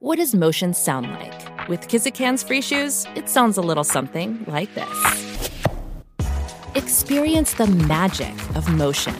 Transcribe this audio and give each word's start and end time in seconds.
What 0.00 0.18
does 0.18 0.34
motion 0.34 0.74
sound 0.74 1.10
like? 1.10 1.68
With 1.70 1.88
Kizikans 1.88 2.46
free 2.46 2.60
shoes, 2.60 3.06
it 3.14 3.30
sounds 3.30 3.56
a 3.56 3.62
little 3.62 3.82
something 3.82 4.44
like 4.46 4.68
this. 4.74 5.38
Experience 6.74 7.54
the 7.54 7.66
magic 7.66 8.34
of 8.56 8.68
motion. 8.68 9.16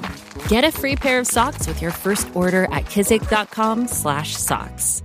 Get 0.49 0.65
a 0.65 0.71
free 0.71 0.95
pair 0.95 1.19
of 1.19 1.27
socks 1.27 1.67
with 1.67 1.81
your 1.81 1.93
first 1.93 2.29
order 2.37 2.65
at 2.65 2.85
kizik.com/socks. 2.93 5.03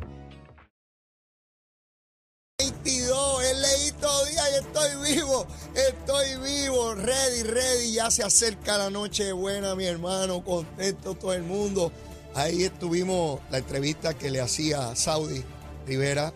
22, 2.57 3.41
el 3.41 3.61
leíto 3.61 4.25
día 4.25 4.43
y 4.51 4.55
estoy 4.59 5.15
vivo, 5.15 5.47
estoy 5.73 6.35
vivo, 6.43 6.95
ready, 6.95 7.43
ready, 7.43 7.93
ya 7.93 8.11
se 8.11 8.23
acerca 8.23 8.77
la 8.77 8.89
noche 8.89 9.31
buena, 9.31 9.73
mi 9.75 9.85
hermano, 9.85 10.43
contento 10.43 11.15
todo 11.15 11.31
el 11.31 11.43
mundo. 11.43 11.93
Ahí 12.35 12.63
estuvimos 12.63 13.39
la 13.49 13.59
entrevista 13.59 14.13
que 14.13 14.29
le 14.29 14.41
hacía 14.41 14.93
Saudi 14.97 15.45
Rivera, 15.91 16.33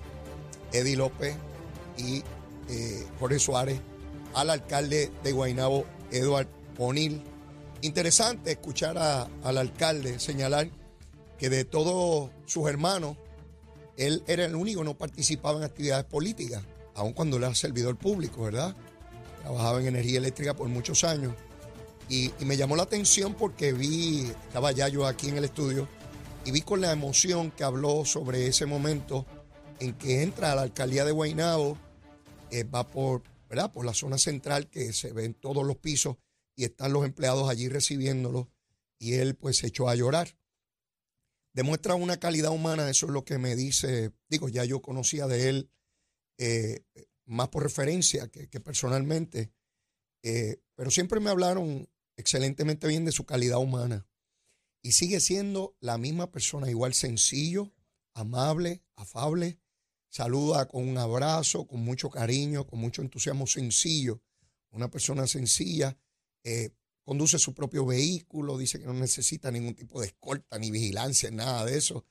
Eddie 0.73 0.97
López 0.97 1.33
y 1.97 2.23
eh, 2.69 3.07
Jorge 3.21 3.39
Suárez 3.39 3.79
al 4.33 4.49
alcalde 4.49 5.09
de 5.23 5.31
Guaynabo, 5.31 5.85
Eduard 6.11 6.47
Bonil. 6.77 7.21
Interesante 7.81 8.51
escuchar 8.51 8.97
a- 8.97 9.29
al 9.43 9.57
alcalde 9.57 10.19
señalar 10.19 10.67
que 11.37 11.49
de 11.49 11.63
todos 11.63 12.31
sus 12.45 12.67
hermanos, 12.67 13.15
él 13.95 14.23
era 14.27 14.43
el 14.43 14.55
único 14.55 14.81
que 14.81 14.85
no 14.85 14.97
participaba 14.97 15.59
en 15.59 15.63
actividades 15.63 16.03
políticas, 16.05 16.61
aun 16.95 17.13
cuando 17.13 17.37
era 17.37 17.55
servidor 17.55 17.95
público, 17.97 18.43
¿verdad? 18.43 18.75
Trabajaba 19.41 19.79
en 19.79 19.87
energía 19.87 20.17
eléctrica 20.17 20.53
por 20.53 20.67
muchos 20.67 21.05
años. 21.05 21.33
Y, 22.09 22.31
y 22.39 22.45
me 22.45 22.57
llamó 22.57 22.75
la 22.75 22.83
atención 22.83 23.35
porque 23.35 23.71
vi, 23.71 24.31
estaba 24.47 24.73
ya 24.73 24.89
yo 24.89 25.05
aquí 25.05 25.29
en 25.29 25.37
el 25.37 25.45
estudio, 25.45 25.87
y 26.43 26.51
vi 26.51 26.61
con 26.61 26.81
la 26.81 26.91
emoción 26.91 27.51
que 27.51 27.63
habló 27.63 28.03
sobre 28.05 28.47
ese 28.47 28.65
momento 28.65 29.25
en 29.79 29.93
que 29.93 30.23
entra 30.23 30.51
a 30.51 30.55
la 30.55 30.61
alcaldía 30.61 31.05
de 31.05 31.11
Guaynabo, 31.11 31.77
eh, 32.51 32.63
va 32.63 32.87
por, 32.87 33.23
¿verdad? 33.49 33.71
por 33.71 33.85
la 33.85 33.93
zona 33.93 34.17
central 34.17 34.69
que 34.69 34.93
se 34.93 35.11
ven 35.13 35.33
todos 35.33 35.65
los 35.65 35.77
pisos 35.77 36.17
y 36.55 36.63
están 36.63 36.93
los 36.93 37.05
empleados 37.05 37.49
allí 37.49 37.67
recibiéndolo, 37.67 38.49
y 38.97 39.13
él 39.15 39.35
pues 39.35 39.57
se 39.57 39.67
echó 39.67 39.89
a 39.89 39.95
llorar 39.95 40.37
demuestra 41.55 41.95
una 41.95 42.17
calidad 42.17 42.51
humana, 42.51 42.89
eso 42.89 43.05
es 43.05 43.13
lo 43.13 43.23
que 43.23 43.37
me 43.37 43.55
dice, 43.55 44.11
digo, 44.27 44.49
ya 44.49 44.65
yo 44.65 44.81
conocía 44.81 45.25
de 45.25 45.49
él 45.49 45.71
eh, 46.37 46.83
más 47.25 47.47
por 47.47 47.63
referencia 47.63 48.27
que, 48.27 48.49
que 48.49 48.59
personalmente, 48.59 49.53
eh, 50.21 50.61
pero 50.75 50.91
siempre 50.91 51.21
me 51.21 51.29
hablaron 51.29 51.89
excelentemente 52.17 52.87
bien 52.87 53.05
de 53.05 53.13
su 53.13 53.25
calidad 53.25 53.59
humana 53.59 54.05
y 54.81 54.91
sigue 54.91 55.21
siendo 55.21 55.77
la 55.79 55.97
misma 55.97 56.29
persona, 56.29 56.69
igual 56.69 56.93
sencillo, 56.93 57.73
amable, 58.13 58.83
afable, 58.97 59.57
saluda 60.15 60.65
con 60.65 60.87
un 60.87 60.97
abrazo, 60.97 61.67
con 61.67 61.83
mucho 61.83 62.09
cariño, 62.09 62.65
con 62.65 62.79
mucho 62.79 63.01
entusiasmo, 63.01 63.45
sencillo, 63.45 64.21
una 64.71 64.89
persona 64.89 65.27
sencilla. 65.27 65.97
eh, 66.45 66.69
conduce 67.03 67.37
su 67.37 67.53
propio 67.53 67.85
vehículo, 67.85 68.57
dice 68.57 68.79
que 68.79 68.85
no 68.85 68.93
necesita 68.93 69.51
ningún 69.51 69.75
tipo 69.75 69.99
de 69.99 70.07
escolta 70.07 70.57
ni 70.57 70.71
vigilancia, 70.71 71.29
nada 71.31 71.65
de 71.65 71.77
eso. 71.77 72.05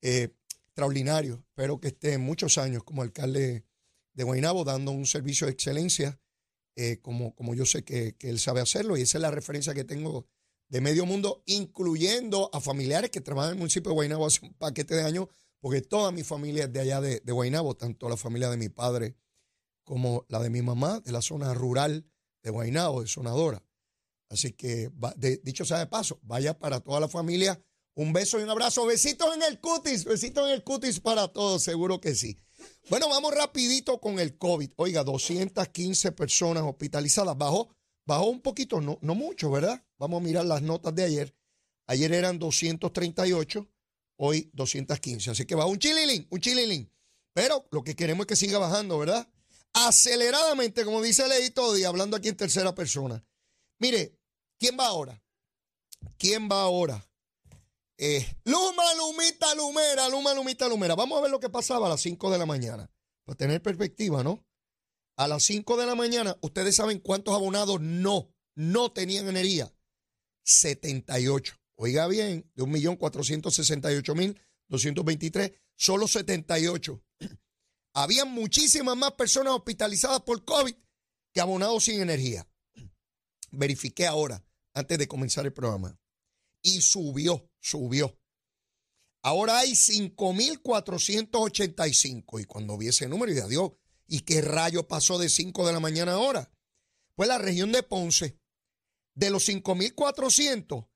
Eh, 0.00 0.32
extraordinario. 0.66 1.44
Espero 1.48 1.80
que 1.80 1.88
esté 1.88 2.18
muchos 2.18 2.56
años 2.56 2.84
como 2.84 3.02
alcalde 3.02 3.64
de 4.14 4.24
Guaynabo 4.24 4.62
dando 4.64 4.92
un 4.92 5.06
servicio 5.06 5.46
de 5.48 5.52
excelencia, 5.52 6.20
eh, 6.76 6.98
como, 7.02 7.34
como 7.34 7.54
yo 7.56 7.66
sé 7.66 7.82
que, 7.82 8.14
que 8.16 8.30
él 8.30 8.38
sabe 8.38 8.60
hacerlo, 8.60 8.96
y 8.96 9.02
esa 9.02 9.18
es 9.18 9.22
la 9.22 9.32
referencia 9.32 9.74
que 9.74 9.84
tengo 9.84 10.28
de 10.68 10.80
medio 10.80 11.04
mundo, 11.04 11.42
incluyendo 11.46 12.48
a 12.52 12.60
familiares 12.60 13.10
que 13.10 13.20
trabajan 13.20 13.50
en 13.50 13.56
el 13.56 13.58
municipio 13.58 13.90
de 13.90 13.94
Guaynabo 13.94 14.26
hace 14.26 14.46
un 14.46 14.54
paquete 14.54 14.94
de 14.94 15.02
años, 15.02 15.26
porque 15.60 15.82
toda 15.82 16.10
mi 16.12 16.24
familia 16.24 16.64
es 16.64 16.72
de 16.72 16.80
allá 16.80 17.00
de, 17.00 17.20
de 17.20 17.32
Guaynabo, 17.32 17.76
tanto 17.76 18.08
la 18.08 18.16
familia 18.16 18.50
de 18.50 18.56
mi 18.56 18.68
padre 18.68 19.16
como 19.84 20.24
la 20.28 20.38
de 20.38 20.50
mi 20.50 20.62
mamá, 20.62 21.00
de 21.00 21.12
la 21.12 21.22
zona 21.22 21.52
rural 21.54 22.06
de 22.42 22.50
Guaynabo, 22.50 23.02
de 23.02 23.08
Sonadora. 23.08 23.64
Así 24.30 24.52
que, 24.52 24.90
dicho 25.42 25.64
sea 25.64 25.78
de 25.78 25.86
paso, 25.86 26.20
vaya 26.22 26.58
para 26.58 26.80
toda 26.80 27.00
la 27.00 27.08
familia. 27.08 27.60
Un 27.94 28.12
beso 28.12 28.38
y 28.38 28.44
un 28.44 28.50
abrazo. 28.50 28.86
Besitos 28.86 29.34
en 29.34 29.42
el 29.42 29.60
cutis, 29.60 30.04
besitos 30.04 30.46
en 30.46 30.54
el 30.54 30.62
cutis 30.62 31.00
para 31.00 31.28
todos, 31.28 31.64
seguro 31.64 32.00
que 32.00 32.14
sí. 32.14 32.38
Bueno, 32.88 33.08
vamos 33.08 33.34
rapidito 33.34 34.00
con 34.00 34.20
el 34.20 34.38
COVID. 34.38 34.70
Oiga, 34.76 35.02
215 35.02 36.12
personas 36.12 36.62
hospitalizadas. 36.62 37.36
Bajó, 37.36 37.74
bajó 38.06 38.30
un 38.30 38.40
poquito, 38.40 38.80
no, 38.80 38.98
no 39.02 39.16
mucho, 39.16 39.50
¿verdad? 39.50 39.84
Vamos 39.98 40.20
a 40.20 40.24
mirar 40.24 40.44
las 40.44 40.62
notas 40.62 40.94
de 40.94 41.02
ayer. 41.02 41.34
Ayer 41.88 42.12
eran 42.12 42.38
238, 42.38 43.68
hoy 44.22 44.50
215. 44.52 45.30
Así 45.30 45.46
que 45.46 45.54
bajó 45.54 45.70
un 45.70 45.78
chililín, 45.78 46.26
un 46.30 46.40
chililín. 46.40 46.92
Pero 47.32 47.66
lo 47.70 47.82
que 47.82 47.96
queremos 47.96 48.24
es 48.24 48.26
que 48.28 48.36
siga 48.36 48.58
bajando, 48.58 48.98
¿verdad? 48.98 49.26
Aceleradamente, 49.72 50.84
como 50.84 51.00
dice 51.00 51.26
Leito, 51.26 51.76
y 51.76 51.84
hablando 51.84 52.16
aquí 52.16 52.28
en 52.28 52.36
tercera 52.36 52.74
persona. 52.74 53.24
Mire, 53.78 54.18
¿quién 54.58 54.76
va 54.78 54.88
ahora? 54.88 55.22
¿Quién 56.18 56.48
va 56.50 56.62
ahora? 56.62 57.06
Eh, 57.96 58.26
Luma, 58.44 58.94
Lumita, 58.94 59.54
Lumera, 59.54 60.08
Luma, 60.08 60.34
Lumita, 60.34 60.68
Lumera. 60.68 60.94
Vamos 60.94 61.18
a 61.18 61.22
ver 61.22 61.30
lo 61.30 61.40
que 61.40 61.48
pasaba 61.48 61.86
a 61.86 61.90
las 61.90 62.02
5 62.02 62.30
de 62.30 62.38
la 62.38 62.46
mañana. 62.46 62.90
Para 63.24 63.36
tener 63.36 63.62
perspectiva, 63.62 64.22
¿no? 64.22 64.44
A 65.16 65.28
las 65.28 65.44
5 65.44 65.76
de 65.76 65.86
la 65.86 65.94
mañana, 65.94 66.36
ustedes 66.40 66.76
saben 66.76 66.98
cuántos 66.98 67.34
abonados 67.34 67.80
no, 67.80 68.34
no 68.54 68.92
tenían 68.92 69.28
energía. 69.28 69.72
78. 70.42 71.59
Oiga 71.82 72.06
bien, 72.08 72.44
de 72.54 72.62
1.468.223, 72.62 75.54
solo 75.76 76.06
78. 76.06 77.02
Habían 77.94 78.30
muchísimas 78.32 78.98
más 78.98 79.12
personas 79.12 79.54
hospitalizadas 79.54 80.20
por 80.20 80.44
COVID 80.44 80.74
que 81.32 81.40
abonados 81.40 81.84
sin 81.84 82.02
energía. 82.02 82.46
Verifiqué 83.50 84.06
ahora, 84.06 84.44
antes 84.74 84.98
de 84.98 85.08
comenzar 85.08 85.46
el 85.46 85.54
programa. 85.54 85.98
Y 86.60 86.82
subió, 86.82 87.50
subió. 87.60 88.14
Ahora 89.22 89.60
hay 89.60 89.72
5.485. 89.72 92.42
Y 92.42 92.44
cuando 92.44 92.76
vi 92.76 92.88
ese 92.88 93.08
número, 93.08 93.32
y 93.32 93.38
adiós, 93.38 93.70
¿y 94.06 94.20
qué 94.20 94.42
rayo 94.42 94.86
pasó 94.86 95.16
de 95.16 95.30
5 95.30 95.66
de 95.66 95.72
la 95.72 95.80
mañana 95.80 96.12
ahora? 96.12 96.52
Pues 97.14 97.26
la 97.26 97.38
región 97.38 97.72
de 97.72 97.82
Ponce, 97.82 98.38
de 99.14 99.30
los 99.30 99.48
5.400, 99.48 100.89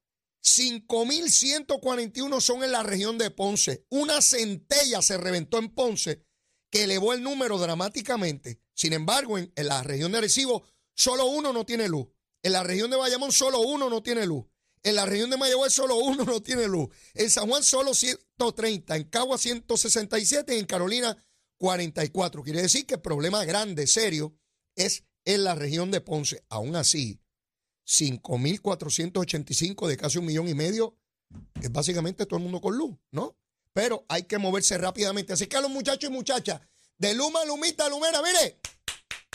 5.141 0.45 2.41
son 2.41 2.63
en 2.63 2.73
la 2.73 2.83
región 2.83 3.17
de 3.17 3.31
Ponce. 3.31 3.87
Una 3.89 4.21
centella 4.21 5.01
se 5.01 5.17
reventó 5.17 5.59
en 5.59 5.71
Ponce 5.71 6.23
que 6.71 6.85
elevó 6.85 7.15
el 7.15 7.23
número 7.23 7.59
dramáticamente. 7.59 8.61
Sin 8.75 8.93
embargo, 8.93 9.39
en, 9.39 9.53
la 9.57 9.83
región 9.83 10.13
de 10.13 10.19
Arecibo, 10.19 10.63
solo 10.95 11.25
uno 11.27 11.53
no 11.53 11.65
tiene 11.65 11.89
luz. 11.89 12.09
En 12.43 12.53
la 12.53 12.63
región 12.63 12.91
de 12.91 12.97
Bayamón, 12.97 13.33
solo 13.33 13.61
uno 13.61 13.89
no 13.89 14.03
tiene 14.03 14.27
luz. 14.27 14.45
En 14.83 14.97
la 14.97 15.07
región 15.07 15.31
de 15.31 15.39
Mayagüez, 15.39 15.73
solo 15.73 15.97
uno 15.97 16.25
no 16.25 16.43
tiene 16.43 16.69
luz. 16.69 16.89
En 17.15 17.31
San 17.31 17.49
Juan, 17.49 17.63
solo 17.63 17.95
130. 17.95 18.97
En 18.97 19.05
Cagua, 19.05 19.39
167. 19.39 20.55
Y 20.55 20.59
en 20.59 20.67
Carolina, 20.67 21.17
44. 21.57 22.43
Quiere 22.43 22.61
decir 22.61 22.85
que 22.85 22.95
el 22.95 23.01
problema 23.01 23.47
grande, 23.47 23.87
serio, 23.87 24.37
es 24.77 25.05
en 25.25 25.45
la 25.45 25.55
región 25.55 25.91
de 25.91 26.03
Ponce. 26.03 26.45
Aún 26.51 26.77
así, 26.77 27.19
5.485 27.87 29.87
de 29.87 29.97
casi 29.97 30.19
un 30.19 30.27
millón 30.27 30.49
y 30.49 30.55
medio, 30.55 30.97
es 31.61 31.71
básicamente 31.71 32.27
todo 32.27 32.39
el 32.39 32.45
mundo 32.45 32.61
con 32.61 32.77
luz, 32.77 32.97
¿no? 33.11 33.37
Pero 33.73 34.05
hay 34.09 34.25
que 34.25 34.39
moverse 34.39 34.79
rápidamente. 34.79 35.33
Así 35.33 35.47
que 35.47 35.57
a 35.57 35.61
los 35.61 35.71
muchachos 35.71 36.11
y 36.11 36.13
muchachas, 36.13 36.61
de 36.99 37.15
Luma, 37.15 37.45
Lumita, 37.45 37.89
Lumera, 37.89 38.23
mire, 38.23 38.61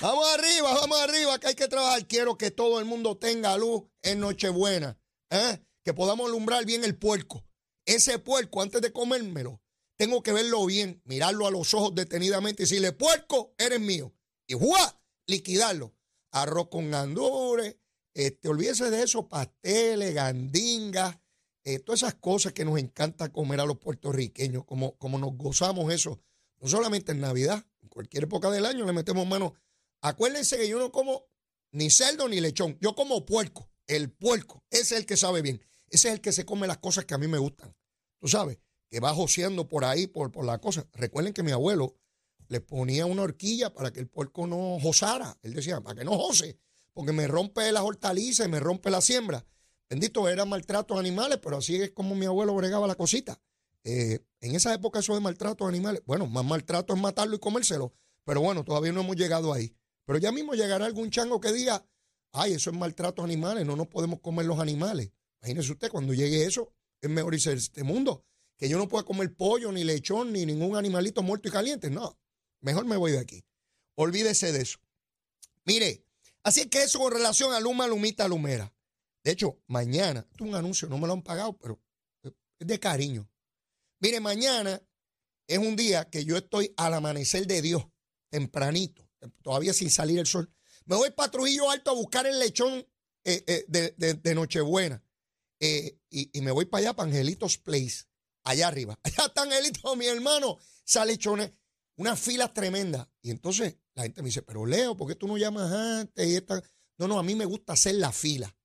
vamos 0.01 0.25
arriba, 0.33 0.73
vamos 0.73 0.99
arriba, 1.01 1.39
que 1.39 1.47
hay 1.47 1.55
que 1.55 1.67
trabajar. 1.67 2.07
Quiero 2.07 2.37
que 2.37 2.51
todo 2.51 2.79
el 2.79 2.85
mundo 2.85 3.17
tenga 3.17 3.57
luz 3.57 3.83
en 4.01 4.19
Nochebuena, 4.19 4.97
¿eh? 5.29 5.59
que 5.83 5.93
podamos 5.93 6.27
alumbrar 6.27 6.65
bien 6.65 6.83
el 6.83 6.97
puerco. 6.97 7.45
Ese 7.85 8.19
puerco, 8.19 8.61
antes 8.61 8.81
de 8.81 8.93
comérmelo, 8.93 9.61
tengo 9.97 10.23
que 10.23 10.31
verlo 10.31 10.65
bien, 10.65 11.01
mirarlo 11.03 11.45
a 11.45 11.51
los 11.51 11.73
ojos 11.73 11.93
detenidamente 11.93 12.63
y 12.63 12.65
decirle, 12.65 12.93
puerco, 12.93 13.53
eres 13.57 13.81
mío. 13.81 14.13
Y 14.47 14.53
¡juá! 14.53 15.01
liquidarlo. 15.27 15.93
Arroz 16.31 16.69
con 16.69 16.91
gandules, 16.91 17.75
este, 18.13 18.49
olvídese 18.49 18.89
de 18.89 19.03
eso, 19.03 19.27
pasteles, 19.27 20.13
gandingas, 20.13 21.17
eh, 21.63 21.79
todas 21.79 22.03
esas 22.03 22.15
cosas 22.15 22.53
que 22.53 22.65
nos 22.65 22.79
encanta 22.79 23.31
comer 23.31 23.59
a 23.59 23.65
los 23.65 23.77
puertorriqueños, 23.77 24.65
como, 24.65 24.97
como 24.97 25.19
nos 25.19 25.35
gozamos 25.35 25.93
eso 25.93 26.19
No 26.59 26.67
solamente 26.67 27.11
en 27.11 27.19
Navidad, 27.19 27.65
en 27.81 27.89
cualquier 27.89 28.23
época 28.23 28.49
del 28.49 28.65
año 28.65 28.85
le 28.85 28.93
metemos 28.93 29.27
mano. 29.27 29.53
Acuérdense 30.01 30.57
que 30.57 30.67
yo 30.67 30.79
no 30.79 30.91
como 30.91 31.27
ni 31.71 31.89
cerdo 31.89 32.27
ni 32.27 32.39
lechón. 32.39 32.77
Yo 32.81 32.95
como 32.95 33.25
puerco. 33.25 33.69
El 33.87 34.11
puerco. 34.11 34.63
Ese 34.69 34.95
es 34.95 35.01
el 35.01 35.05
que 35.05 35.17
sabe 35.17 35.41
bien. 35.41 35.61
Ese 35.89 36.07
es 36.07 36.15
el 36.15 36.21
que 36.21 36.31
se 36.31 36.45
come 36.45 36.67
las 36.67 36.77
cosas 36.77 37.05
que 37.05 37.13
a 37.13 37.17
mí 37.17 37.27
me 37.27 37.37
gustan. 37.37 37.75
Tú 38.19 38.27
sabes, 38.27 38.59
que 38.89 38.99
va 38.99 39.13
joseando 39.13 39.67
por 39.67 39.85
ahí, 39.85 40.07
por, 40.07 40.31
por 40.31 40.45
la 40.45 40.59
cosa. 40.59 40.87
Recuerden 40.93 41.33
que 41.33 41.43
mi 41.43 41.51
abuelo 41.51 41.95
le 42.47 42.61
ponía 42.61 43.05
una 43.05 43.23
horquilla 43.23 43.73
para 43.73 43.91
que 43.91 43.99
el 43.99 44.07
puerco 44.07 44.47
no 44.47 44.79
josara. 44.81 45.37
Él 45.41 45.53
decía, 45.53 45.81
para 45.81 45.99
que 45.99 46.05
no 46.05 46.17
jose, 46.17 46.57
porque 46.93 47.11
me 47.11 47.27
rompe 47.27 47.71
las 47.71 47.83
hortalizas 47.83 48.47
y 48.47 48.49
me 48.49 48.59
rompe 48.59 48.89
la 48.89 49.01
siembra. 49.01 49.45
Bendito, 49.89 50.29
era 50.29 50.45
maltrato 50.45 50.95
a 50.95 50.99
animales, 50.99 51.39
pero 51.41 51.57
así 51.57 51.75
es 51.77 51.91
como 51.91 52.15
mi 52.15 52.25
abuelo 52.25 52.53
bregaba 52.55 52.87
la 52.87 52.95
cosita. 52.95 53.41
Eh, 53.83 54.19
en 54.41 54.55
esa 54.55 54.73
época 54.73 54.99
eso 54.99 55.13
de 55.15 55.19
maltrato 55.19 55.65
a 55.65 55.69
animales, 55.69 56.03
bueno, 56.05 56.27
más 56.27 56.45
maltrato 56.45 56.93
es 56.93 56.99
matarlo 56.99 57.35
y 57.35 57.39
comérselo, 57.39 57.93
pero 58.23 58.41
bueno, 58.41 58.63
todavía 58.63 58.91
no 58.91 59.01
hemos 59.01 59.15
llegado 59.15 59.53
ahí. 59.53 59.75
Pero 60.05 60.19
ya 60.19 60.31
mismo 60.31 60.53
llegará 60.53 60.85
algún 60.85 61.09
chango 61.09 61.39
que 61.39 61.51
diga, 61.51 61.85
ay, 62.31 62.53
eso 62.53 62.69
es 62.69 62.75
maltrato 62.75 63.21
a 63.21 63.25
animales, 63.25 63.65
no 63.65 63.75
nos 63.75 63.87
podemos 63.87 64.19
comer 64.19 64.45
los 64.45 64.59
animales. 64.59 65.11
Imagínese 65.41 65.71
usted, 65.71 65.89
cuando 65.89 66.13
llegue 66.13 66.45
eso, 66.45 66.73
es 67.01 67.09
mejor 67.09 67.33
irse 67.33 67.53
este 67.53 67.83
mundo. 67.83 68.25
Que 68.57 68.67
yo 68.67 68.77
no 68.77 68.89
pueda 68.89 69.05
comer 69.05 69.33
pollo, 69.35 69.71
ni 69.71 69.83
lechón, 69.83 70.33
ni 70.33 70.45
ningún 70.45 70.75
animalito 70.75 71.23
muerto 71.23 71.47
y 71.47 71.51
caliente. 71.51 71.89
No, 71.89 72.19
mejor 72.59 72.85
me 72.85 72.97
voy 72.97 73.13
de 73.13 73.19
aquí. 73.19 73.45
Olvídese 73.95 74.51
de 74.51 74.61
eso. 74.61 74.79
Mire, 75.65 76.03
así 76.43 76.69
que 76.69 76.83
eso 76.83 76.99
con 76.99 77.11
relación 77.11 77.53
a 77.53 77.59
Luma, 77.59 77.87
Lumita, 77.87 78.27
Lumera. 78.27 78.73
De 79.23 79.31
hecho, 79.31 79.59
mañana, 79.67 80.21
esto 80.21 80.43
es 80.43 80.49
un 80.49 80.55
anuncio, 80.55 80.87
no 80.87 80.97
me 80.97 81.07
lo 81.07 81.13
han 81.13 81.21
pagado, 81.21 81.57
pero 81.57 81.81
es 82.23 82.67
de 82.67 82.79
cariño. 82.79 83.29
Mire, 83.99 84.19
mañana 84.19 84.81
es 85.47 85.57
un 85.57 85.75
día 85.75 86.09
que 86.09 86.23
yo 86.23 86.37
estoy 86.37 86.73
al 86.77 86.93
amanecer 86.93 87.45
de 87.47 87.61
Dios, 87.61 87.85
tempranito, 88.29 89.09
todavía 89.41 89.73
sin 89.73 89.89
salir 89.89 90.19
el 90.19 90.25
sol. 90.25 90.53
Me 90.85 90.95
voy 90.95 91.11
para 91.11 91.31
Trujillo 91.31 91.69
Alto 91.69 91.91
a 91.91 91.95
buscar 91.95 92.25
el 92.25 92.39
lechón 92.39 92.87
eh, 93.23 93.43
eh, 93.45 93.95
de, 93.97 94.35
Nochebuena. 94.35 95.03
Eh, 95.59 95.99
y, 96.09 96.41
me 96.41 96.51
voy 96.51 96.65
para 96.65 96.81
allá, 96.81 96.95
para 96.95 97.09
Angelitos 97.09 97.57
Place, 97.57 98.05
allá 98.43 98.67
arriba. 98.67 98.97
Allá 99.03 99.25
está 99.25 99.43
Angelito, 99.43 99.95
mi 99.95 100.07
hermano. 100.07 100.57
Sale 100.85 101.13
lechones, 101.13 101.51
una 101.95 102.15
fila 102.15 102.53
tremenda. 102.53 103.11
Y 103.21 103.31
entonces 103.31 103.75
la 103.99 104.03
gente 104.03 104.21
me 104.21 104.27
dice, 104.27 104.41
pero 104.41 104.65
Leo, 104.65 104.95
¿por 104.95 105.09
qué 105.09 105.15
tú 105.15 105.27
no 105.27 105.37
llamas 105.37 105.69
antes? 105.73 106.25
Y 106.25 106.41
No, 106.97 107.07
no, 107.09 107.19
a 107.19 107.23
mí 107.23 107.35
me 107.35 107.43
gusta 107.43 107.73
hacer 107.73 107.95
la 107.95 108.13
fila. 108.13 108.55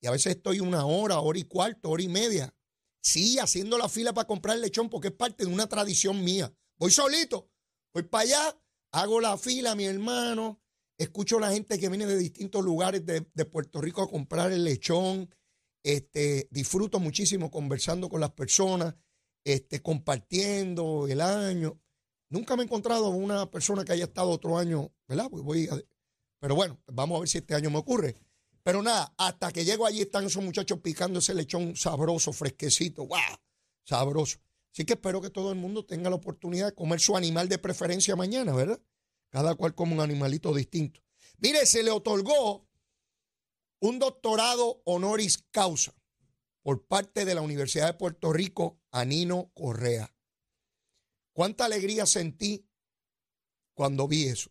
Y 0.00 0.06
a 0.06 0.12
veces 0.12 0.36
estoy 0.36 0.60
una 0.60 0.86
hora, 0.86 1.18
hora 1.18 1.36
y 1.36 1.44
cuarto, 1.44 1.90
hora 1.90 2.02
y 2.02 2.08
media. 2.08 2.54
Sí, 3.02 3.40
haciendo 3.40 3.76
la 3.76 3.88
fila 3.88 4.14
para 4.14 4.28
comprar 4.28 4.54
el 4.54 4.62
lechón 4.62 4.88
porque 4.88 5.08
es 5.08 5.14
parte 5.14 5.44
de 5.46 5.52
una 5.52 5.66
tradición 5.66 6.22
mía. 6.22 6.54
Voy 6.78 6.92
solito, 6.92 7.50
voy 7.92 8.04
para 8.04 8.22
allá, 8.22 8.62
hago 8.92 9.20
la 9.20 9.36
fila, 9.36 9.74
mi 9.74 9.84
hermano, 9.84 10.62
escucho 10.96 11.38
a 11.38 11.40
la 11.40 11.50
gente 11.50 11.76
que 11.78 11.88
viene 11.88 12.06
de 12.06 12.16
distintos 12.16 12.64
lugares 12.64 13.04
de, 13.04 13.22
Puerto 13.46 13.80
Rico 13.80 14.00
a 14.02 14.08
comprar 14.08 14.52
el 14.52 14.62
lechón, 14.62 15.28
este, 15.82 16.46
disfruto 16.52 17.00
muchísimo 17.00 17.50
conversando 17.50 18.08
con 18.08 18.20
las 18.20 18.30
personas, 18.30 18.94
este, 19.44 19.82
compartiendo 19.82 21.08
el 21.08 21.20
año. 21.20 21.80
Nunca 22.34 22.56
me 22.56 22.62
he 22.62 22.66
encontrado 22.66 23.10
una 23.10 23.48
persona 23.48 23.84
que 23.84 23.92
haya 23.92 24.06
estado 24.06 24.30
otro 24.30 24.58
año, 24.58 24.90
¿verdad? 25.06 25.28
Voy 25.30 25.68
pero 26.40 26.56
bueno, 26.56 26.80
vamos 26.88 27.16
a 27.16 27.20
ver 27.20 27.28
si 27.28 27.38
este 27.38 27.54
año 27.54 27.70
me 27.70 27.78
ocurre. 27.78 28.16
Pero 28.64 28.82
nada, 28.82 29.14
hasta 29.16 29.52
que 29.52 29.64
llego 29.64 29.86
allí 29.86 30.00
están 30.00 30.24
esos 30.24 30.42
muchachos 30.42 30.80
picando 30.80 31.20
ese 31.20 31.32
lechón 31.32 31.76
sabroso, 31.76 32.32
fresquecito, 32.32 33.04
¡guau! 33.04 33.36
Sabroso. 33.84 34.40
Así 34.72 34.84
que 34.84 34.94
espero 34.94 35.20
que 35.20 35.30
todo 35.30 35.52
el 35.52 35.58
mundo 35.58 35.86
tenga 35.86 36.10
la 36.10 36.16
oportunidad 36.16 36.66
de 36.66 36.74
comer 36.74 36.98
su 36.98 37.16
animal 37.16 37.48
de 37.48 37.58
preferencia 37.58 38.16
mañana, 38.16 38.52
¿verdad? 38.52 38.80
Cada 39.28 39.54
cual 39.54 39.76
come 39.76 39.92
un 39.92 40.00
animalito 40.00 40.52
distinto. 40.52 41.00
Mire, 41.38 41.64
se 41.66 41.84
le 41.84 41.92
otorgó 41.92 42.66
un 43.78 44.00
doctorado 44.00 44.82
honoris 44.86 45.38
causa 45.52 45.94
por 46.62 46.84
parte 46.84 47.24
de 47.24 47.36
la 47.36 47.42
Universidad 47.42 47.86
de 47.86 47.94
Puerto 47.94 48.32
Rico 48.32 48.80
a 48.90 49.04
Nino 49.04 49.52
Correa. 49.54 50.13
Cuánta 51.34 51.64
alegría 51.64 52.06
sentí 52.06 52.64
cuando 53.74 54.06
vi 54.06 54.28
eso. 54.28 54.50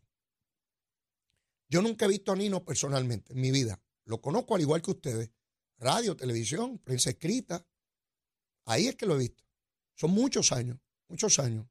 Yo 1.69 1.81
nunca 1.81 2.05
he 2.05 2.09
visto 2.09 2.33
a 2.33 2.35
Nino 2.35 2.63
personalmente 2.63 3.31
en 3.31 3.39
mi 3.39 3.51
vida. 3.51 3.81
Lo 4.03 4.21
conozco 4.21 4.53
al 4.53 4.61
igual 4.61 4.81
que 4.81 4.91
ustedes. 4.91 5.31
Radio, 5.77 6.15
televisión, 6.15 6.77
prensa 6.79 7.09
escrita. 7.09 7.65
Ahí 8.65 8.87
es 8.87 8.95
que 8.95 9.05
lo 9.05 9.15
he 9.15 9.19
visto. 9.19 9.43
Son 9.95 10.11
muchos 10.11 10.51
años, 10.51 10.77
muchos 11.07 11.39
años. 11.39 11.65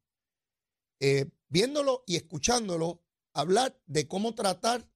Eh, 0.99 1.31
viéndolo 1.49 2.05
y 2.07 2.17
escuchándolo 2.17 3.03
hablar 3.35 3.79
de 3.85 4.09
cómo 4.09 4.35
tratar 4.35 4.91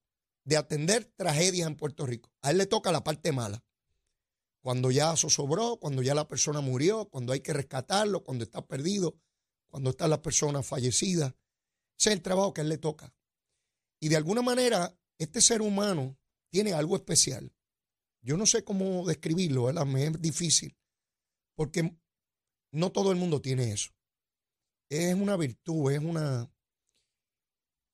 de 0.44 0.56
atender 0.56 1.04
tragedias 1.04 1.68
en 1.68 1.76
Puerto 1.76 2.06
Rico. 2.06 2.32
A 2.40 2.52
él 2.52 2.58
le 2.58 2.66
toca 2.66 2.90
la 2.90 3.04
parte 3.04 3.32
mala. 3.32 3.62
Cuando 4.62 4.90
ya 4.90 5.14
sobró, 5.14 5.76
cuando 5.76 6.00
ya 6.00 6.14
la 6.14 6.26
persona 6.26 6.62
murió, 6.62 7.04
cuando 7.10 7.34
hay 7.34 7.40
que 7.40 7.52
rescatarlo, 7.52 8.24
cuando 8.24 8.44
está 8.44 8.66
perdido, 8.66 9.14
cuando 9.68 9.90
está 9.90 10.08
la 10.08 10.22
persona 10.22 10.62
fallecida. 10.62 11.36
Ese 11.98 12.10
es 12.10 12.16
el 12.16 12.22
trabajo 12.22 12.52
que 12.52 12.60
a 12.60 12.64
él 12.64 12.68
le 12.68 12.78
toca. 12.78 13.14
Y 14.00 14.08
de 14.08 14.16
alguna 14.16 14.42
manera, 14.42 14.98
este 15.18 15.40
ser 15.40 15.62
humano 15.62 16.18
tiene 16.50 16.72
algo 16.72 16.96
especial. 16.96 17.52
Yo 18.22 18.36
no 18.36 18.46
sé 18.46 18.64
cómo 18.64 19.06
describirlo, 19.06 19.64
¿verdad? 19.64 19.86
Me 19.86 20.06
es 20.06 20.20
difícil, 20.20 20.76
porque 21.54 21.96
no 22.72 22.92
todo 22.92 23.12
el 23.12 23.18
mundo 23.18 23.40
tiene 23.40 23.72
eso. 23.72 23.90
Es 24.90 25.14
una 25.14 25.36
virtud, 25.36 25.92
es 25.92 26.00
una... 26.00 26.52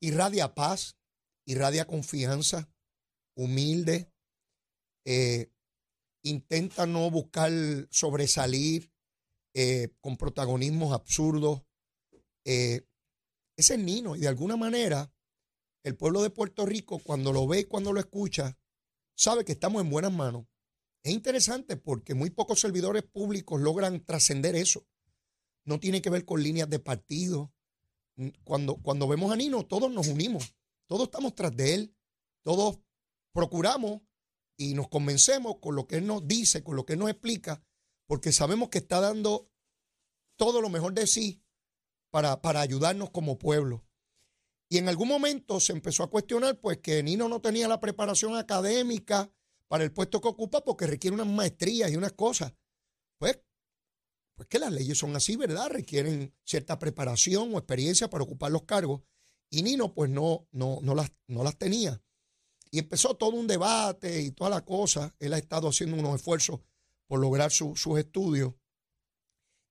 Irradia 0.00 0.54
paz, 0.54 0.96
irradia 1.46 1.86
confianza, 1.86 2.68
humilde, 3.36 4.12
eh, 5.04 5.52
intenta 6.25 6.86
no 6.86 7.10
buscar 7.10 7.52
sobresalir 7.90 8.91
eh, 9.54 9.94
con 10.00 10.16
protagonismos 10.16 10.93
absurdos. 10.93 11.62
Eh, 12.44 12.87
ese 13.56 13.75
es 13.75 13.81
Nino 13.81 14.16
y 14.16 14.20
de 14.20 14.28
alguna 14.28 14.56
manera 14.56 15.12
el 15.84 15.96
pueblo 15.96 16.22
de 16.22 16.31
Puerto 16.31 16.64
Rico, 16.64 17.00
cuando 17.00 17.32
lo 17.32 17.46
ve 17.46 17.60
y 17.60 17.64
cuando 17.64 17.93
lo 17.93 18.00
escucha, 18.00 18.56
sabe 19.14 19.44
que 19.44 19.52
estamos 19.52 19.82
en 19.82 19.90
buenas 19.90 20.12
manos. 20.12 20.46
Es 21.02 21.12
interesante 21.12 21.76
porque 21.76 22.14
muy 22.14 22.31
pocos 22.31 22.60
servidores 22.60 23.02
públicos 23.02 23.60
logran 23.60 24.04
trascender 24.04 24.54
eso. 24.54 24.87
No 25.64 25.81
tiene 25.81 26.00
que 26.00 26.10
ver 26.10 26.25
con 26.25 26.43
líneas 26.43 26.70
de 26.70 26.78
partido. 26.78 27.52
Mm, 28.16 28.28
cuando, 28.44 28.76
cuando 28.76 29.08
vemos 29.08 29.32
a 29.32 29.37
Nino, 29.37 29.66
todos 29.66 29.90
nos 29.90 30.06
unimos, 30.06 30.54
todos 30.87 31.04
estamos 31.04 31.35
tras 31.35 31.56
de 31.56 31.75
él, 31.75 31.97
todos 32.42 32.78
procuramos 33.32 34.02
y 34.56 34.75
nos 34.75 34.88
convencemos 34.88 35.56
con 35.61 35.75
lo 35.75 35.87
que 35.87 35.97
él 35.97 36.06
nos 36.06 36.26
dice, 36.26 36.62
con 36.62 36.76
lo 36.76 36.87
que 36.87 36.92
él 36.92 37.00
nos 37.00 37.11
explica, 37.11 37.62
porque 38.12 38.31
sabemos 38.31 38.69
que 38.69 38.76
está 38.76 39.00
dando 39.00 39.50
todo 40.37 40.61
lo 40.61 40.69
mejor 40.69 40.92
de 40.92 41.07
sí 41.07 41.42
para, 42.11 42.42
para 42.42 42.61
ayudarnos 42.61 43.09
como 43.09 43.38
pueblo. 43.38 43.87
Y 44.69 44.76
en 44.76 44.90
algún 44.90 45.09
momento 45.09 45.61
se 45.61 45.73
empezó 45.73 46.02
a 46.02 46.11
cuestionar 46.11 46.61
pues 46.61 46.76
que 46.81 47.02
Nino 47.02 47.26
no 47.26 47.40
tenía 47.40 47.69
la 47.69 47.81
preparación 47.81 48.37
académica 48.37 49.33
para 49.66 49.83
el 49.83 49.95
puesto 49.95 50.21
que 50.21 50.28
ocupa 50.28 50.62
porque 50.62 50.87
requiere 50.87 51.14
unas 51.14 51.26
maestrías 51.26 51.90
y 51.90 51.97
unas 51.97 52.12
cosas. 52.12 52.52
Pues, 53.16 53.40
pues 54.35 54.47
que 54.47 54.59
las 54.59 54.73
leyes 54.73 54.99
son 54.99 55.16
así, 55.16 55.37
¿verdad? 55.37 55.71
Requieren 55.71 56.35
cierta 56.45 56.78
preparación 56.78 57.54
o 57.54 57.57
experiencia 57.57 58.11
para 58.11 58.25
ocupar 58.25 58.52
los 58.52 58.64
cargos. 58.64 59.00
Y 59.49 59.62
Nino 59.62 59.95
pues 59.95 60.11
no, 60.11 60.47
no, 60.52 60.81
no, 60.83 60.95
las, 60.95 61.11
no 61.28 61.42
las 61.42 61.57
tenía. 61.57 62.02
Y 62.71 62.78
empezó 62.81 63.16
todo 63.16 63.31
un 63.31 63.47
debate 63.47 64.21
y 64.21 64.33
toda 64.33 64.50
la 64.50 64.66
cosa. 64.66 65.16
Él 65.19 65.33
ha 65.33 65.38
estado 65.38 65.69
haciendo 65.69 65.97
unos 65.97 66.16
esfuerzos 66.16 66.61
por 67.12 67.21
lograr 67.21 67.52
sus 67.52 67.99
estudios. 67.99 68.54